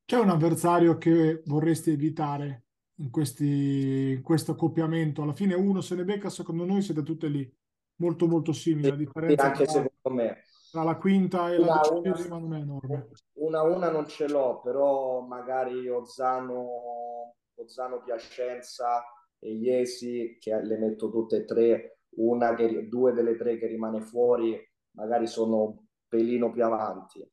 [0.04, 2.64] C'è un avversario che vorresti evitare
[3.00, 5.22] in, questi, in questo accoppiamento?
[5.22, 7.52] Alla fine uno se ne becca, secondo noi siete tutte lì,
[7.96, 10.44] molto molto simili, differenza anche tra, secondo me.
[10.70, 13.08] Tra la quinta e una, la dodicesima non è enorme.
[13.34, 19.02] Una una non ce l'ho, però magari Ozzano, Ozzano Piacenza
[19.38, 24.00] e Iesi, che le metto tutte e tre, una che, due delle tre che rimane
[24.00, 24.58] fuori,
[24.96, 25.76] magari sono un
[26.08, 27.26] pelino più avanti,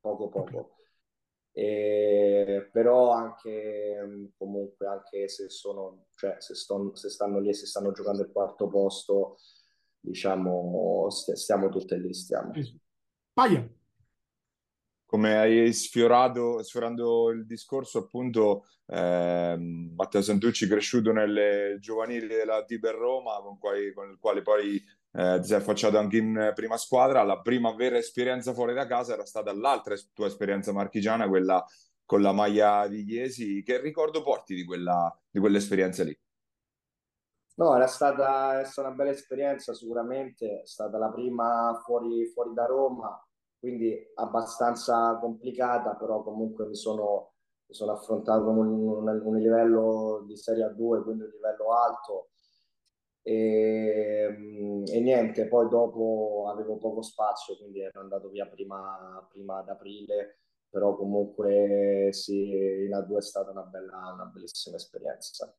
[0.00, 0.70] poco poco.
[1.52, 7.64] E, però anche comunque anche se sono cioè se, sto, se stanno lì e se
[7.64, 9.38] stanno giocando il quarto posto
[10.06, 12.52] diciamo st- stiamo tutte lì stiamo
[13.32, 13.68] Paia
[15.06, 19.56] come hai sfiorato, sfiorando il discorso, appunto, eh,
[19.94, 25.38] Matteo Santucci cresciuto nelle giovanili della Tiber Roma, con, quali, con il quale poi eh,
[25.40, 27.22] ti sei affacciato anche in prima squadra.
[27.22, 31.64] La prima vera esperienza fuori da casa era stata l'altra tua esperienza marchigiana, quella
[32.04, 33.62] con la maglia di Iesi.
[33.62, 36.18] Che ricordo porti di, quella, di quell'esperienza lì?
[37.58, 42.52] No, era stata, è stata una bella esperienza sicuramente, è stata la prima fuori, fuori
[42.52, 43.18] da Roma,
[43.58, 47.32] quindi abbastanza complicata, però comunque mi sono,
[47.66, 52.28] mi sono affrontato con un, un, un, livello di Serie A2, quindi un livello alto.
[53.22, 59.68] E, e, niente, poi dopo avevo poco spazio, quindi ero andato via prima, prima ad
[59.70, 65.52] aprile, però comunque sì, in A2 è stata una, bella, una bellissima esperienza.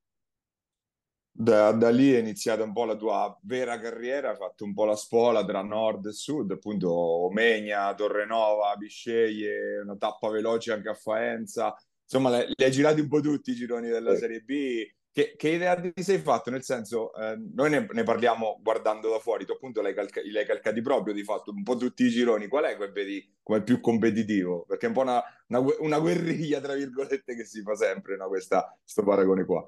[1.40, 4.86] Da, da, lì è iniziata un po' la tua vera carriera, hai fatto un po'
[4.86, 10.96] la spola tra nord e sud, appunto Omegna, Torrenova, Bisceglie, una tappa veloce anche a
[10.96, 14.22] Faenza, insomma li hai girati un po' tutti i gironi della sì.
[14.22, 14.90] Serie B.
[15.12, 16.50] Che, che, idea ti sei fatto?
[16.50, 20.46] Nel senso, eh, noi ne, ne, parliamo guardando da fuori, tu appunto l'hai, calca- l'hai
[20.46, 23.80] calcati proprio di fatto un po' tutti i gironi, qual è che vedi come più
[23.80, 24.66] competitivo?
[24.68, 28.28] Perché è un po' una, una, una guerriglia, tra virgolette, che si fa sempre, no?
[28.28, 29.64] Questa, questo paragone qua.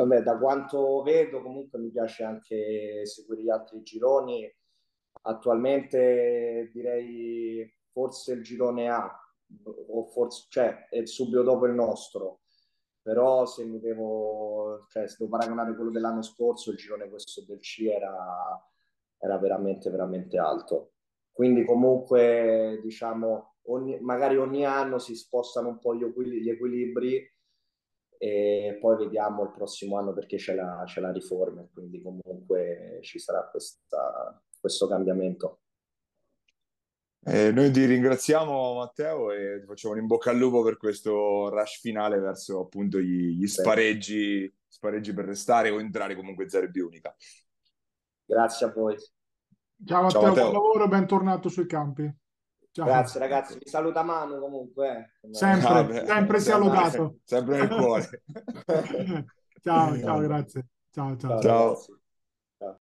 [0.00, 4.50] Vabbè, da quanto vedo, comunque mi piace anche seguire gli altri gironi.
[5.22, 9.10] Attualmente direi forse il girone A,
[9.64, 12.40] o forse, cioè è subito dopo il nostro.
[13.02, 17.58] Però se mi devo, cioè, se devo paragonare quello dell'anno scorso, il girone questo del
[17.58, 18.58] C era,
[19.18, 20.92] era veramente, veramente alto.
[21.30, 27.22] Quindi comunque, diciamo, ogni, magari ogni anno si spostano un po' gli, gli equilibri
[28.22, 33.18] e poi vediamo il prossimo anno perché c'è la, c'è la riforma, quindi comunque ci
[33.18, 35.60] sarà questa, questo cambiamento.
[37.22, 41.48] Eh, noi ti ringraziamo Matteo e ti facciamo un in bocca al lupo per questo
[41.48, 46.68] rush finale verso appunto gli, gli spareggi, spareggi, per restare o entrare comunque in Serie
[46.68, 47.16] B unica.
[48.26, 48.96] Grazie a voi.
[49.82, 50.50] Ciao Matteo, Ciao, Matteo.
[50.50, 52.19] buon lavoro, bentornato sui campi.
[52.72, 52.86] Ciao.
[52.86, 55.18] Grazie ragazzi, mi saluta Manu comunque.
[55.32, 57.16] Sempre, ah, sempre sia lodato.
[57.24, 58.22] Sempre nel cuore.
[59.60, 60.66] ciao, ciao, grazie.
[60.92, 61.40] Ciao, ciao.
[61.40, 61.76] Ciao.
[62.58, 62.78] ciao.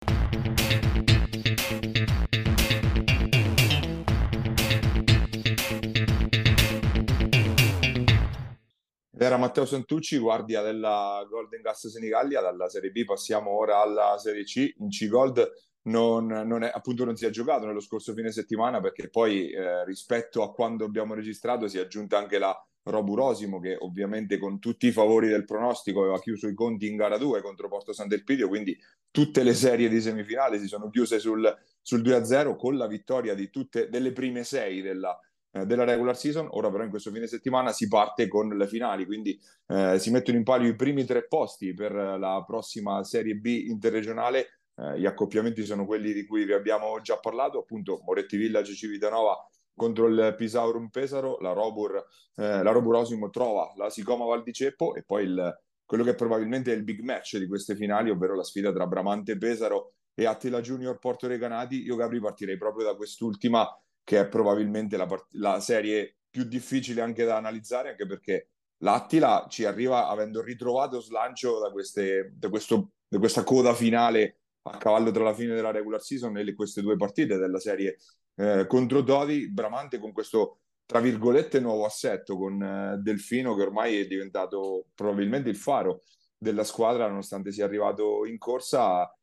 [9.21, 14.43] Era Matteo Santucci, guardia della Golden Gas Senigallia, dalla Serie B passiamo ora alla Serie
[14.43, 15.51] C, in C Gold
[15.83, 19.85] non, non è, appunto non si è giocato nello scorso fine settimana perché poi eh,
[19.85, 24.87] rispetto a quando abbiamo registrato si è aggiunta anche la Roburosimo che ovviamente con tutti
[24.87, 28.77] i favori del pronostico aveva chiuso i conti in gara 2 contro Porto Sant'Elpidio, quindi
[29.11, 33.49] tutte le serie di semifinale si sono chiuse sul, sul 2-0 con la vittoria di
[33.49, 35.17] tutte delle prime sei della,
[35.51, 36.47] eh, della regular season.
[36.51, 40.37] Ora però in questo fine settimana si parte con le finali, quindi eh, si mettono
[40.37, 44.58] in palio i primi tre posti per la prossima Serie B interregionale
[44.97, 49.35] gli accoppiamenti sono quelli di cui vi abbiamo già parlato, appunto Moretti Village Civitanova
[49.75, 51.95] contro il Pisaurum Pesaro, la Robur,
[52.35, 56.15] eh, la Robur Osimo trova la Sicoma Val di Ceppo e poi il, quello che
[56.15, 60.25] probabilmente è il big match di queste finali, ovvero la sfida tra Bramante Pesaro e
[60.25, 61.81] Attila Junior Porto Recanati.
[61.81, 63.65] Io Gabri partirei proprio da quest'ultima
[64.03, 69.47] che è probabilmente la, part- la serie più difficile anche da analizzare, anche perché l'Attila
[69.49, 74.39] ci arriva avendo ritrovato slancio da, queste, da, questo, da questa coda finale
[74.69, 77.97] a cavallo tra la fine della regular season e queste due partite della serie
[78.35, 83.97] eh, contro Dodi, Bramante con questo tra virgolette nuovo assetto con eh, Delfino che ormai
[83.97, 86.03] è diventato probabilmente il faro
[86.37, 89.13] della squadra nonostante sia arrivato in corsa.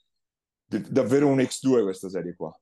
[0.69, 2.57] D- davvero un X2 questa serie qua.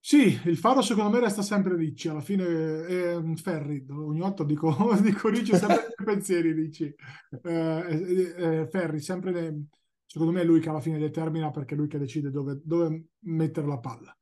[0.00, 4.44] Sì, il faro secondo me resta sempre Ricci, alla fine è un Ferri, ogni volta
[4.44, 6.94] dico, dico Ricci sempre nei pensieri Ricci,
[7.42, 9.66] eh, eh, Ferri sempre nei,
[10.14, 13.06] secondo me è lui che alla fine determina perché è lui che decide dove, dove
[13.22, 14.16] mettere la palla.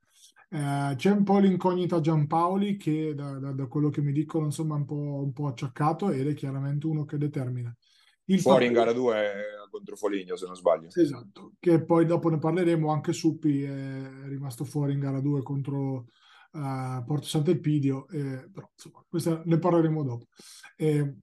[0.49, 4.75] Eh, c'è un po' l'incognita Giampaoli che da, da, da, quello che mi dicono insomma
[4.75, 7.77] un po', un po' acciaccato ed è chiaramente uno che determina.
[8.25, 10.89] Il Fuori in gara 2 contro Foligno se non sbaglio.
[10.95, 16.07] Esatto, che poi dopo ne parleremo, anche Suppi è rimasto fuori in gara 2 contro
[16.53, 20.27] uh, Porto Sant'Elpidio, eh, però insomma questa ne parleremo dopo.
[20.75, 21.17] Eh,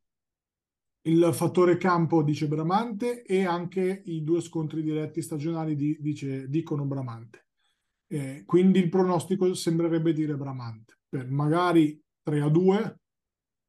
[1.03, 6.85] il fattore campo dice Bramante e anche i due scontri diretti stagionali di, dice, dicono
[6.85, 7.47] Bramante.
[8.07, 10.99] Eh, quindi il pronostico sembrerebbe dire Bramante.
[11.07, 12.99] Per magari 3 a 2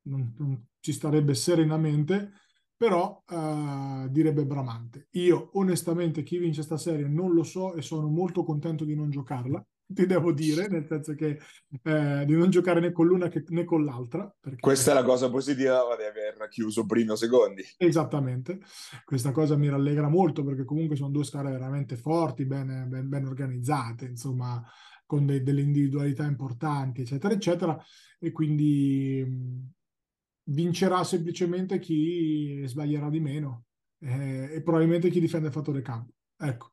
[0.03, 2.33] non, non ci starebbe serenamente,
[2.77, 5.09] però uh, direbbe Bramante.
[5.13, 9.11] Io onestamente chi vince sta serie non lo so e sono molto contento di non
[9.11, 11.39] giocarla ti devo dire, nel senso che
[11.83, 14.33] eh, di non giocare né con l'una né con l'altra.
[14.41, 14.61] Perché...
[14.61, 17.63] Questa è la cosa positiva di aver chiuso primi o secondi.
[17.77, 18.61] Esattamente,
[19.05, 23.27] questa cosa mi rallegra molto perché comunque sono due squadre veramente forti, ben, ben, ben
[23.27, 24.63] organizzate, insomma,
[25.07, 27.83] con de- delle individualità importanti, eccetera, eccetera,
[28.19, 33.65] e quindi mh, vincerà semplicemente chi sbaglierà di meno
[34.01, 36.13] eh, e probabilmente chi difende il fattore campo.
[36.39, 36.70] Ecco,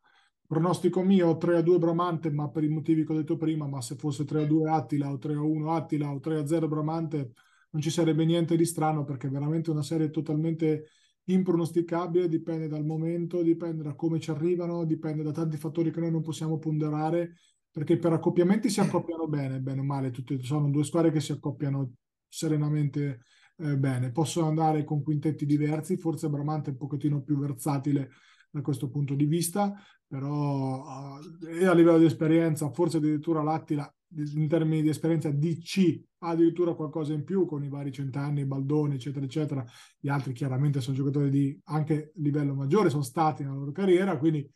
[0.47, 3.81] Pronostico mio 3 a 2 Bramante, ma per i motivi che ho detto prima, ma
[3.81, 6.69] se fosse 3 a 2 Attila o 3 a 1 Attila o 3 a 0
[6.69, 7.33] Bramante,
[7.71, 10.85] non ci sarebbe niente di strano perché è veramente una serie totalmente
[11.25, 16.11] impronosticabile, dipende dal momento, dipende da come ci arrivano, dipende da tanti fattori che noi
[16.11, 17.35] non possiamo ponderare,
[17.69, 21.33] perché per accoppiamenti si accoppiano bene, bene o male, tutte, sono due squadre che si
[21.33, 21.91] accoppiano
[22.25, 23.19] serenamente
[23.57, 24.11] eh, bene.
[24.13, 28.11] Possono andare con quintetti diversi, forse Bramante è un pochettino più versatile
[28.49, 29.73] da questo punto di vista,
[30.05, 36.29] però uh, a livello di esperienza, forse addirittura l'Attila in termini di esperienza DC ha
[36.29, 39.65] addirittura qualcosa in più con i vari cent'anni, Baldoni, eccetera, eccetera.
[39.99, 44.49] Gli altri chiaramente sono giocatori di anche livello maggiore, sono stati nella loro carriera, quindi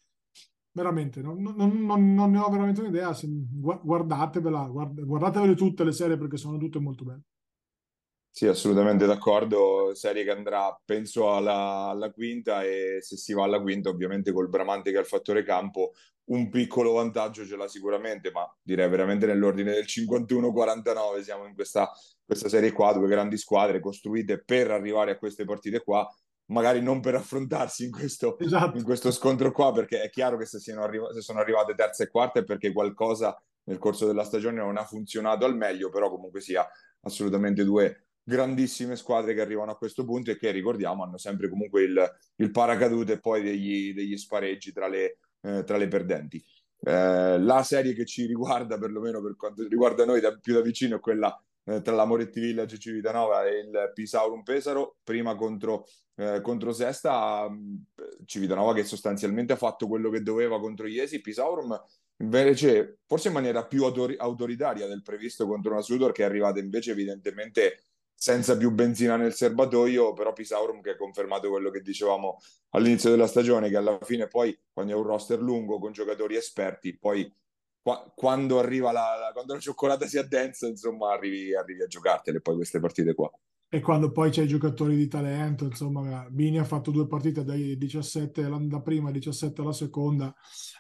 [0.72, 3.16] veramente non, non, non, non ne ho veramente un'idea.
[3.22, 7.24] Guardatevela, guardatevele tutte le serie perché sono tutte molto belle.
[8.34, 9.94] Sì, assolutamente d'accordo.
[9.94, 14.48] Serie che andrà, penso, alla, alla, quinta e se si va alla quinta, ovviamente col
[14.48, 15.92] Bramante che ha il fattore campo,
[16.26, 21.92] un piccolo vantaggio ce l'ha sicuramente, ma direi veramente nell'ordine del 51-49 siamo in questa,
[22.26, 26.08] questa serie qua, due grandi squadre costruite per arrivare a queste partite qua,
[26.46, 28.78] magari non per affrontarsi in questo, esatto.
[28.78, 32.10] in questo scontro qua, perché è chiaro che se, arriva, se sono arrivate terza e
[32.10, 36.40] quarta è perché qualcosa nel corso della stagione non ha funzionato al meglio, però comunque
[36.40, 36.66] sia
[37.02, 41.84] assolutamente due grandissime squadre che arrivano a questo punto e che ricordiamo hanno sempre comunque
[41.84, 46.44] il, il paracadute e poi degli, degli spareggi tra le, eh, tra le perdenti.
[46.84, 50.98] Eh, la serie che ci riguarda, perlomeno per quanto riguarda noi da, più da vicino,
[50.98, 56.42] è quella eh, tra la Moretti Village Civitanova e il Pisaurum Pesaro, prima contro, eh,
[56.42, 57.48] contro Sesta,
[58.26, 61.80] Civitanova che sostanzialmente ha fatto quello che doveva contro Iesi, Pisaurum
[62.22, 66.60] invece forse in maniera più autor- autoritaria del previsto contro una Sudor che è arrivata
[66.60, 67.86] invece evidentemente
[68.22, 72.38] senza più benzina nel serbatoio, però Pisaurum che ha confermato quello che dicevamo
[72.70, 76.96] all'inizio della stagione, che alla fine poi quando è un roster lungo con giocatori esperti,
[76.96, 77.34] poi
[77.82, 82.42] qua, quando arriva la, la, quando la cioccolata si addensa, insomma, arrivi, arrivi a giocartele
[82.42, 83.32] poi queste partite qua.
[83.68, 87.76] E quando poi c'è i giocatori di talento, insomma, Bini ha fatto due partite dai
[87.76, 90.32] 17 la prima e 17 alla seconda.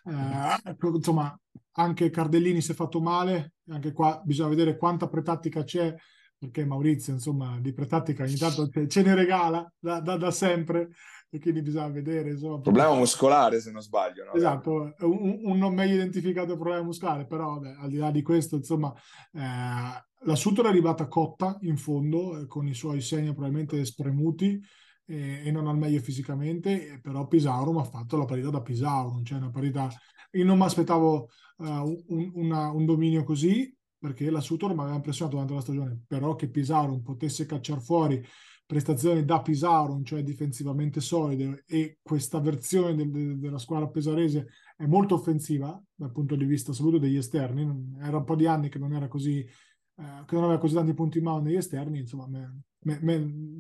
[0.06, 1.36] Eh, insomma,
[1.72, 5.96] anche Cardellini si è fatto male, anche qua bisogna vedere quanta pretattica c'è
[6.42, 10.90] perché Maurizio, insomma, di pretattica ogni tanto ce ne regala da, da, da sempre
[11.30, 12.32] e quindi bisogna vedere.
[12.32, 14.24] Insomma, problema muscolare, se non sbaglio.
[14.24, 14.34] No?
[14.34, 18.56] Esatto, un, un, non meglio identificato problema muscolare, però vabbè, al di là di questo,
[18.56, 18.92] insomma,
[19.34, 24.60] eh, la Sutor è arrivata cotta in fondo, eh, con i suoi segni probabilmente spremuti
[25.06, 29.38] eh, e non al meglio fisicamente, però Pisaurum ha fatto la parità da Pisaurum, cioè
[29.38, 29.90] una parità...
[30.32, 31.28] Io non mi aspettavo
[31.58, 33.72] uh, un, un dominio così,
[34.02, 38.26] perché la Sutor mi aveva impressionato durante la stagione, però che Pisaurum potesse cacciare fuori
[38.66, 44.88] prestazioni da Pisaurum, cioè difensivamente solide, e questa versione de- de- della squadra pesarese è
[44.88, 47.96] molto offensiva dal punto di vista soprattutto degli esterni.
[48.02, 50.96] Era un po' di anni che non era così, eh, che non aveva così tanti
[50.96, 53.18] punti in mano negli esterni, insomma, me, me, me,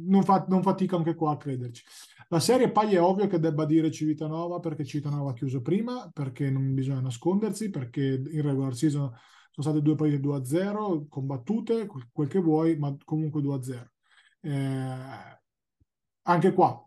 [0.07, 1.83] non, fa, non fatica anche qua a crederci.
[2.29, 6.49] La serie poi è ovvio che debba dire Civitanova perché Civitanova ha chiuso prima, perché
[6.49, 9.11] non bisogna nascondersi, perché in regular season
[9.51, 13.85] sono state due partite 2-0 combattute, quel che vuoi, ma comunque 2-0.
[14.41, 15.39] Eh,
[16.23, 16.83] anche qua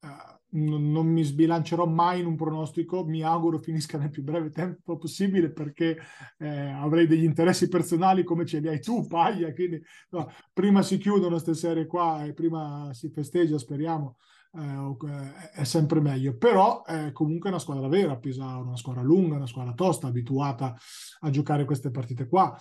[0.00, 0.08] eh,
[0.50, 4.96] non, non, mi sbilancerò mai in un pronostico, mi auguro finisca nel più breve tempo
[4.96, 5.98] possibile perché
[6.38, 9.80] eh, avrei degli interessi personali come ce li hai tu, Paglia, quindi
[10.10, 14.16] no, prima si chiudono queste serie qua e prima si festeggia, speriamo,
[14.52, 16.36] eh, è sempre meglio.
[16.36, 20.76] Però è comunque una squadra vera, Pisauro, una squadra lunga, una squadra tosta, abituata
[21.20, 22.56] a giocare queste partite qua.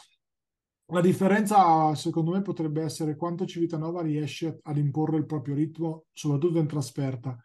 [0.92, 6.60] La differenza, secondo me, potrebbe essere quanto Civitanova riesce ad imporre il proprio ritmo, soprattutto
[6.60, 7.38] in trasferta,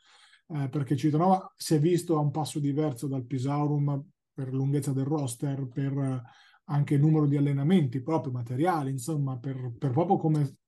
[0.48, 4.00] eh, perché Civitanova si è visto a un passo diverso dal Pisaurum
[4.32, 6.22] per lunghezza del roster, per
[6.66, 10.58] anche numero di allenamenti proprio, materiali, insomma, per, per proprio come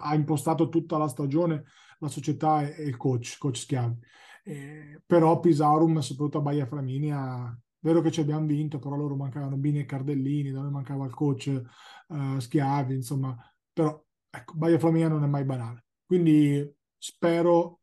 [0.00, 1.64] ha impostato tutta la stagione
[2.00, 3.98] la società e, il coach, coach Schiavi.
[4.44, 9.56] Eh, però Pisaurum, soprattutto a Baia Flaminia, vero che ci abbiamo vinto, però loro mancavano
[9.56, 11.62] Bini e Cardellini, da noi mancava il coach
[12.08, 13.36] uh, Schiavi, insomma,
[13.72, 15.84] però ecco, Baia Flaminia non è mai banale.
[16.04, 17.80] Quindi spero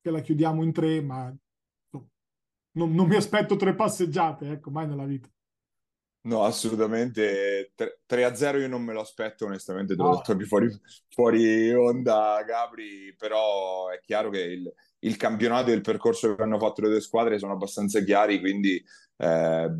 [0.00, 1.32] che la chiudiamo in tre, ma
[1.90, 2.08] no,
[2.72, 5.28] non, non mi aspetto tre passeggiate, ecco, mai nella vita.
[6.22, 7.72] No, assolutamente.
[8.06, 10.68] 3-0 io non me lo aspetto, onestamente, te l'ho detto anche fuori,
[11.08, 16.58] fuori onda, Gabri, però è chiaro che il, il, campionato e il percorso che hanno
[16.58, 18.82] fatto le due squadre sono abbastanza chiari, quindi
[19.16, 19.70] eh,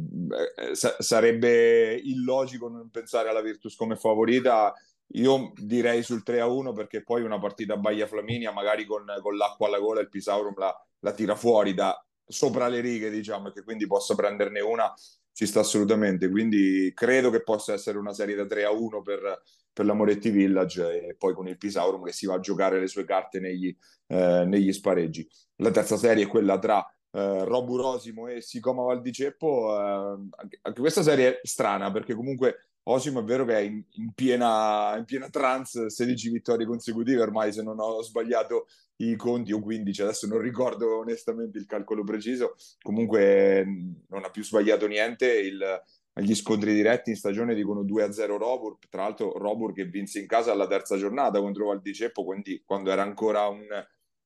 [0.72, 4.72] sa- sarebbe illogico non pensare alla Virtus come favorita.
[5.14, 9.66] Io direi sul 3-1 perché poi una partita a Baia Flaminia, magari con, con l'acqua
[9.66, 13.62] alla gola, il Pisaurum la, la tira fuori da sopra le righe, diciamo, e che
[13.62, 14.94] quindi possa prenderne una
[15.40, 16.28] ci sta assolutamente.
[16.28, 19.40] Quindi credo che possa essere una serie da 3 a 1 per,
[19.72, 22.86] per la Moretti Village e poi con il Pisaurum che si va a giocare le
[22.86, 23.74] sue carte negli,
[24.08, 25.26] eh, negli spareggi.
[25.56, 29.78] La terza serie è quella tra eh, Robu Rosimo e Sicoma Valdiceppo.
[29.78, 30.28] Eh,
[30.60, 34.94] anche, questa serie è strana perché comunque Osimo è vero che è in, in, piena,
[34.98, 38.66] in piena trance, 16 vittorie consecutive ormai se non ho sbagliato
[39.00, 43.64] i conti o 15, adesso non ricordo onestamente il calcolo preciso, comunque
[44.08, 45.82] non ha più sbagliato niente, il,
[46.14, 50.52] gli scontri diretti in stagione dicono 2-0 Robur, tra l'altro Robur che vinse in casa
[50.52, 53.66] alla terza giornata contro Valdiceppo, quindi quando era ancora un,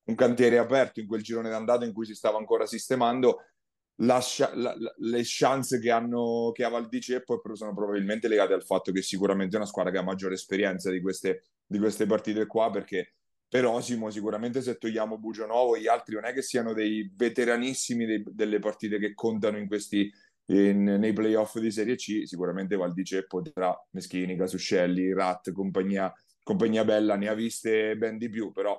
[0.05, 3.43] un cantiere aperto in quel girone d'andata in cui si stava ancora sistemando,
[3.99, 4.21] la,
[4.55, 9.55] la, le chance che, hanno, che ha Valdiceppo sono probabilmente legate al fatto che sicuramente
[9.55, 13.13] è una squadra che ha maggiore esperienza di queste, di queste partite qua perché
[13.55, 18.25] per Osimo sicuramente se togliamo Bugionovo gli altri non è che siano dei veteranissimi dei,
[18.27, 20.13] delle partite che contano in questi,
[20.47, 22.27] in, nei playoff di Serie C.
[22.27, 28.51] Sicuramente Valdiceppo tra Meschini, Casuscelli, Rat, compagnia, compagnia bella ne ha viste ben di più.
[28.51, 28.77] Però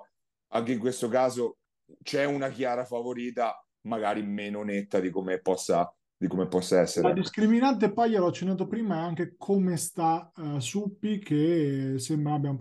[0.49, 1.59] anche in questo caso
[2.03, 7.07] c'è una chiara favorita magari meno netta di come possa, di come possa essere.
[7.07, 12.49] La discriminante poi, gliel'ho accennato prima, è anche come sta uh, Suppi, che sembra abbia
[12.49, 12.57] un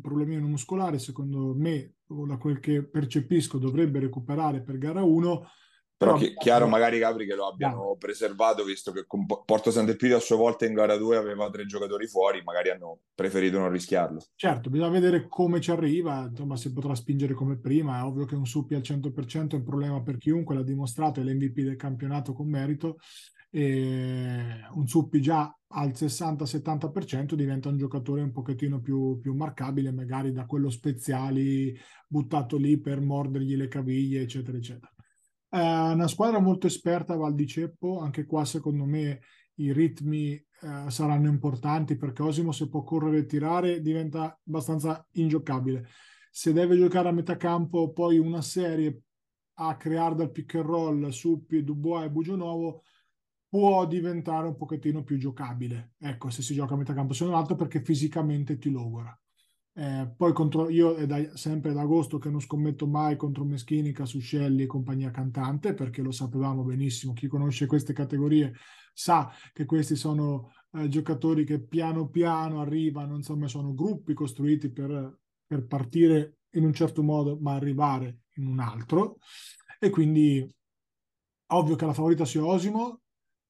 [0.00, 5.48] problemino, muscolare, secondo me, da quel che percepisco, dovrebbe recuperare per gara 1
[6.04, 7.96] però chi, chiaro magari Capri che lo abbiano no.
[7.96, 12.06] preservato visto che con Porto Sant'Elpidio a sua volta in gara 2 aveva tre giocatori
[12.06, 14.22] fuori magari hanno preferito non rischiarlo.
[14.34, 17.98] Certo bisogna vedere come ci arriva insomma se potrà spingere come prima.
[17.98, 21.24] È ovvio che un Suppi al 100% è un problema per chiunque l'ha dimostrato è
[21.24, 22.98] l'MVP del campionato con merito.
[23.50, 30.32] E un Suppi già al 60-70% diventa un giocatore un pochettino più, più marcabile magari
[30.32, 31.76] da quello speziali
[32.06, 34.93] buttato lì per mordergli le caviglie eccetera eccetera
[35.54, 39.20] è una squadra molto esperta Val di Ceppo, anche qua secondo me
[39.58, 40.44] i ritmi eh,
[40.88, 45.86] saranno importanti perché Osimo se può correre e tirare diventa abbastanza ingiocabile.
[46.32, 49.02] Se deve giocare a metà campo poi una serie
[49.58, 52.82] a creare dal pick and roll su Dubois e Bugionovo
[53.48, 55.92] può diventare un pochettino più giocabile.
[55.98, 59.16] Ecco, se si gioca a metà campo, se non altro perché fisicamente ti logora.
[59.76, 63.90] Eh, poi contro, io è da, sempre ad agosto che non scommetto mai contro Meschini,
[63.90, 68.52] Casuscelli e compagnia cantante, perché lo sapevamo benissimo, chi conosce queste categorie
[68.92, 75.18] sa che questi sono eh, giocatori che piano piano arrivano, insomma sono gruppi costruiti per,
[75.44, 79.18] per partire in un certo modo ma arrivare in un altro.
[79.80, 80.48] E quindi
[81.48, 83.02] ovvio che la favorita sia Osimo,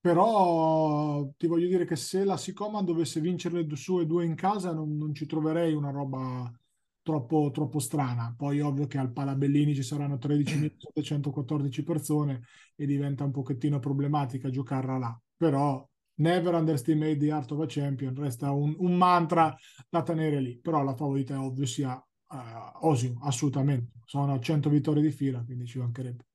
[0.04, 4.70] però ti voglio dire che se la Sicoma dovesse vincere le sue due in casa
[4.70, 6.52] non, non ci troverei una roba
[7.00, 8.34] troppo, troppo strana.
[8.36, 12.42] Poi ovvio che al Palabellini ci saranno 13.714 persone
[12.76, 15.18] e diventa un pochettino problematica giocarla là.
[15.38, 19.56] Però never underestimate the art of a champion, resta un, un mantra
[19.88, 20.58] da tenere lì.
[20.58, 24.00] Però la favorita è ovvio sia uh, Osimo, assolutamente.
[24.04, 26.26] Sono 100 vittorie di fila, quindi ci mancherebbe.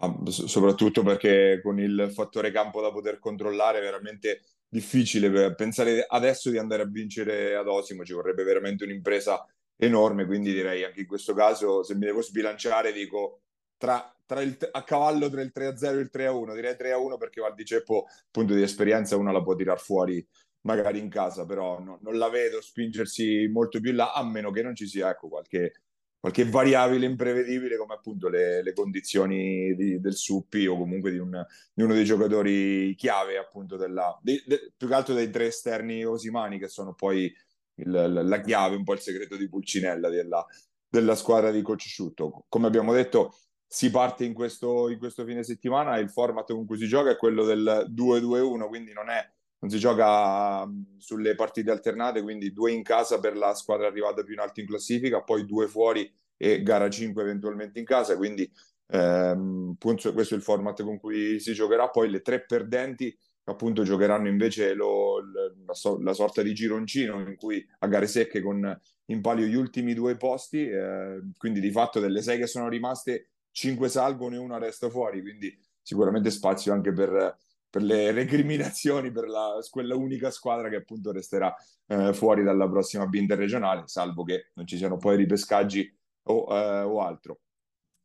[0.00, 6.50] Ah, soprattutto perché con il fattore campo da poter controllare è veramente difficile pensare adesso
[6.50, 9.44] di andare a vincere ad Osimo, ci vorrebbe veramente un'impresa
[9.76, 13.40] enorme, quindi direi anche in questo caso se mi devo sbilanciare dico
[13.76, 17.54] tra, tra il, a cavallo tra il 3-0 e il 3-1, direi 3-1 perché Val
[17.54, 20.24] di Ceppo punto di esperienza uno la può tirar fuori
[20.60, 24.62] magari in casa, però no, non la vedo spingersi molto più là a meno che
[24.62, 25.72] non ci sia ecco, qualche
[26.20, 31.44] qualche variabile imprevedibile come appunto le, le condizioni di, del Suppi o comunque di, un,
[31.72, 36.04] di, uno dei giocatori chiave appunto della, de, de, più che altro dei tre esterni
[36.04, 37.32] osimani che sono poi
[37.76, 40.44] il, la chiave, un po' il segreto di Pulcinella della,
[40.88, 42.44] della squadra di Coach Sciutto.
[42.48, 43.36] Come abbiamo detto
[43.70, 47.16] si parte in questo, in questo fine settimana, il format con cui si gioca è
[47.16, 49.24] quello del 2-2-1, quindi non è
[49.60, 54.22] non si gioca um, sulle partite alternate, quindi due in casa per la squadra arrivata
[54.22, 58.48] più in alto in classifica, poi due fuori e gara 5 eventualmente in casa, quindi
[58.86, 64.28] ehm, questo è il format con cui si giocherà, poi le tre perdenti appunto giocheranno
[64.28, 69.46] invece lo, la, la, sorta di gironcino in cui a gare secche con in palio
[69.46, 74.34] gli ultimi due posti, eh, quindi di fatto delle sei che sono rimaste, cinque salgono
[74.34, 77.36] e una resta fuori, quindi sicuramente spazio anche per
[77.70, 81.54] per le recriminazioni per la, quella unica squadra che appunto resterà
[81.86, 85.94] eh, fuori dalla prossima B interregionale, salvo che non ci siano poi ripescaggi
[86.24, 87.40] o, eh, o altro.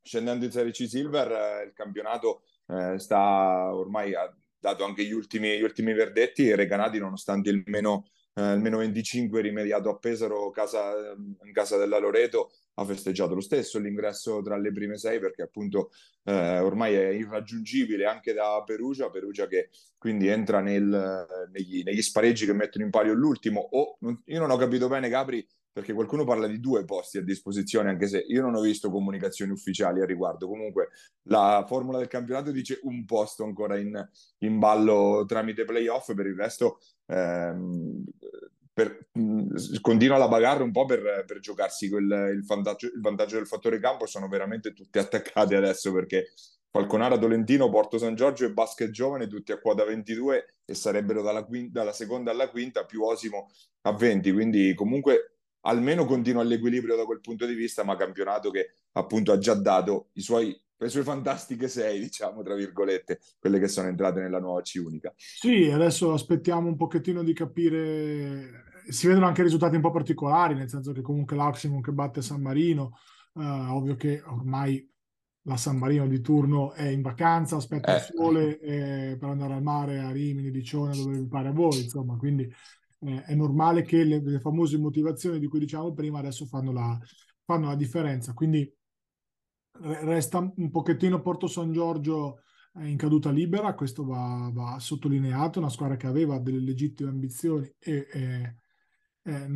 [0.02, 5.12] Scendendo in Serie C Silver, eh, il campionato eh, sta ormai ha dato anche gli
[5.12, 9.98] ultimi, gli ultimi verdetti e Recanati, nonostante il meno, eh, il meno 25 rimediato a
[9.98, 10.94] Pesaro casa,
[11.44, 15.92] in casa della Loreto, ha festeggiato lo stesso l'ingresso tra le prime sei perché appunto
[16.24, 22.46] eh, ormai è irraggiungibile anche da Perugia, Perugia che quindi entra nel, negli, negli, spareggi
[22.46, 23.62] che mettono in palio l'ultimo.
[23.72, 27.90] O io non ho capito bene Capri perché qualcuno parla di due posti a disposizione
[27.90, 30.48] anche se io non ho visto comunicazioni ufficiali a riguardo.
[30.48, 30.90] Comunque
[31.24, 34.10] la formula del campionato dice un posto ancora in,
[34.40, 38.04] in ballo tramite playoff per il resto ehm,
[38.74, 43.38] per, mh, continua la bagarre un po' per, per giocarsi quel, il, vantaggio, il, vantaggio,
[43.38, 44.06] del fattore campo.
[44.08, 46.32] Sono veramente tutti attaccati adesso perché
[46.72, 51.44] Falconara, Tolentino, Porto San Giorgio e Basket Giovane tutti a quota 22 e sarebbero dalla,
[51.44, 53.52] quinta, dalla seconda alla quinta più Osimo
[53.82, 54.32] a 20.
[54.32, 59.38] Quindi comunque almeno continua all'equilibrio da quel punto di vista, ma campionato che appunto ha
[59.38, 64.22] già dato i suoi le sue fantastiche sei, diciamo, tra virgolette, quelle che sono entrate
[64.22, 65.14] nella nuova C unica.
[65.16, 70.70] Sì, adesso aspettiamo un pochettino di capire, si vedono anche risultati un po' particolari, nel
[70.70, 72.98] senso che comunque l'Aximum che batte San Marino,
[73.34, 74.88] uh, ovvio che ormai
[75.44, 77.98] la San Marino di turno è in vacanza, aspetta eh.
[77.98, 81.82] il sole eh, per andare al mare a Rimini, Licione, dove vi pare a voi,
[81.82, 82.44] insomma, quindi
[83.00, 86.98] eh, è normale che le, le, famose motivazioni di cui diciamo prima adesso fanno la,
[87.44, 88.70] fanno la differenza, quindi
[89.80, 92.42] resta un pochettino Porto San Giorgio
[92.76, 97.72] eh, in caduta libera, questo va, va, sottolineato, una squadra che aveva delle legittime ambizioni
[97.80, 98.58] e, e,
[99.22, 99.48] e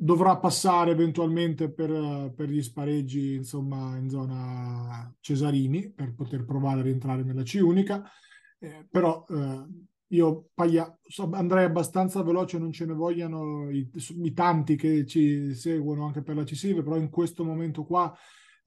[0.00, 6.84] dovrà passare eventualmente per, per, gli spareggi insomma in zona Cesarini per poter provare a
[6.84, 8.08] rientrare nella C unica,
[8.60, 9.66] eh, però eh,
[10.08, 10.96] io paglia,
[11.32, 13.90] andrei abbastanza veloce, non ce ne vogliano i,
[14.22, 18.16] i tanti che ci seguono anche per la C Silve, però in questo momento qua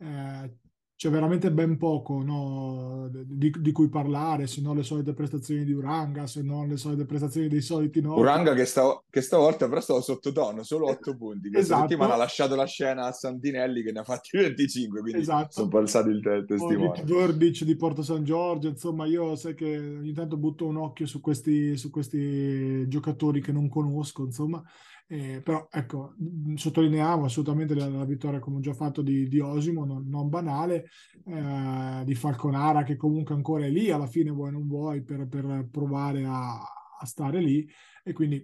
[0.02, 0.58] eh,
[1.02, 5.72] c'è veramente ben poco no, di, di, cui parlare, se non le solite prestazioni di
[5.72, 8.16] Uranga, se non le solite prestazioni dei soliti no.
[8.16, 11.50] Uranga che, sta, che stavolta però stava sottotono, solo 8 punti.
[11.50, 11.82] Questa esatto.
[11.82, 15.50] settimana ha lasciato la scena a Santinelli che ne ha fatti 25, quindi esatto.
[15.50, 17.04] sono passati il te- testimone.
[17.04, 21.20] Verdic di Porto San Giorgio, insomma io sai che ogni tanto butto un occhio su
[21.20, 24.64] questi, su questi giocatori che non conosco, insomma.
[25.12, 26.14] Eh, però ecco,
[26.56, 30.86] sottolineiamo assolutamente la, la, vittoria, come ho già fatto, di, di Osimo, non, non banale,
[31.26, 35.68] eh, di Falconara che comunque ancora è lì, alla fine vuoi non vuoi, per, per
[35.70, 37.68] provare a, a, stare lì.
[38.06, 38.42] E quindi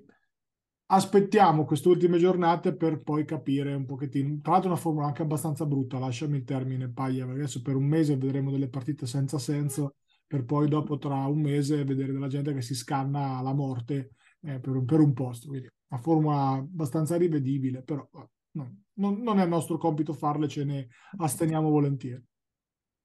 [0.88, 4.40] aspettiamo queste ultime giornate per poi capire un pochettino.
[4.42, 7.86] Tra l'altro una formula anche abbastanza brutta, lasciami il termine Paglia, perché adesso per un
[7.86, 9.96] mese vedremo delle partite senza senso,
[10.28, 14.60] per poi dopo tra un mese vedere della gente che si scanna alla morte eh,
[14.60, 15.48] per, un, per un posto.
[15.48, 18.08] Quindi una formula abbastanza rivedibile, però
[18.52, 22.24] no, non, non, è il nostro compito farle, ce ne asteniamo volentieri.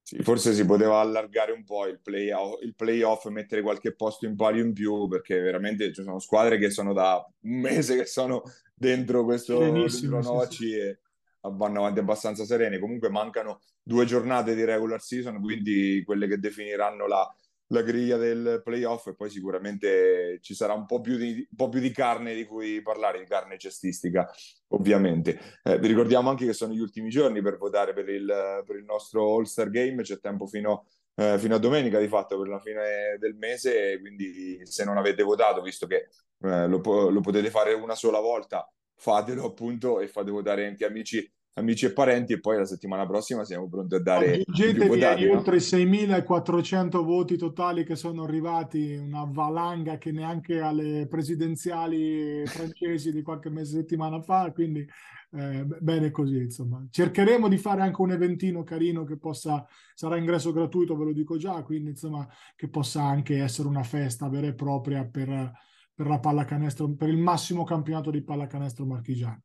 [0.05, 4.35] Sì, forse si poteva allargare un po' il playoff, il playoff, mettere qualche posto in
[4.35, 8.43] palio in più, perché veramente ci sono squadre che sono da un mese che sono
[8.74, 10.09] dentro questo dentro sì,
[10.51, 10.74] sì.
[10.76, 10.99] e
[11.41, 12.80] vanno avanti abbastanza serene.
[12.80, 17.33] Comunque mancano due giornate di regular season, quindi quelle che definiranno la,
[17.73, 21.68] la griglia del playoff e poi sicuramente ci sarà un po' più di, un po
[21.68, 24.31] più di carne di cui parlare, di carne cestistica
[24.68, 25.39] ovviamente.
[25.64, 28.85] Eh, vi ricordiamo anche che sono gli ultimi giorni per votare per il, per il
[28.85, 33.16] nostro All-Star Game, c'è tempo fino, eh, fino, a domenica di fatto per la fine
[33.18, 36.09] del mese, quindi se non avete votato, visto che
[36.41, 41.31] eh, lo, lo potete fare una sola volta, fatelo appunto e fate votare anche amici
[41.55, 45.38] amici e parenti e poi la settimana prossima siamo pronti a dare aggiungetevi agli no?
[45.38, 53.22] oltre 6.400 voti totali che sono arrivati una valanga che neanche alle presidenziali francesi di
[53.22, 54.86] qualche mese settimana fa quindi
[55.34, 56.86] eh, bene così, insomma.
[56.90, 61.38] Cercheremo di fare anche un eventino carino che possa, sarà ingresso gratuito, ve lo dico
[61.38, 65.50] già, quindi insomma che possa anche essere una festa vera e propria per,
[65.94, 69.42] per la pallacanestro, per il massimo campionato di pallacanestro marchigiano.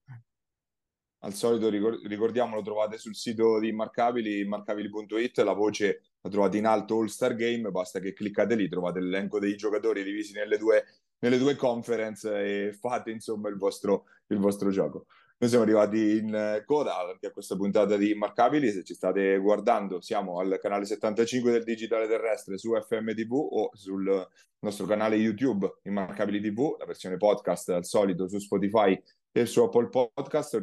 [1.22, 6.66] Al solito ricordiamo, lo trovate sul sito di Immarcabili, immarcabili.it, la voce la trovate in
[6.66, 10.86] alto All Star Game, basta che cliccate lì, trovate l'elenco dei giocatori divisi nelle due,
[11.20, 15.08] nelle due conference e fate insomma il vostro, il vostro gioco.
[15.40, 18.72] Noi siamo arrivati in eh, coda anche a questa puntata di Immarcabili.
[18.72, 24.28] Se ci state guardando, siamo al canale 75 del Digitale Terrestre su FMTV o sul
[24.60, 29.00] nostro canale YouTube Immarcabili TV, la versione podcast al solito su Spotify
[29.32, 30.56] e su Apple Podcast.
[30.56, 30.62] Un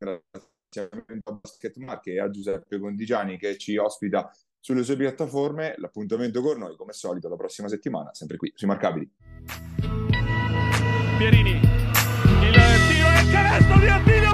[0.00, 0.88] grazie
[1.22, 5.74] a Basket Market e a Giuseppe Condigiani che ci ospita sulle sue piattaforme.
[5.76, 9.10] L'appuntamento con noi, come al solito, la prossima settimana, sempre qui sui Marcabili.
[11.18, 12.54] Pierini, il
[12.88, 14.29] tiro e il canestro di Attila!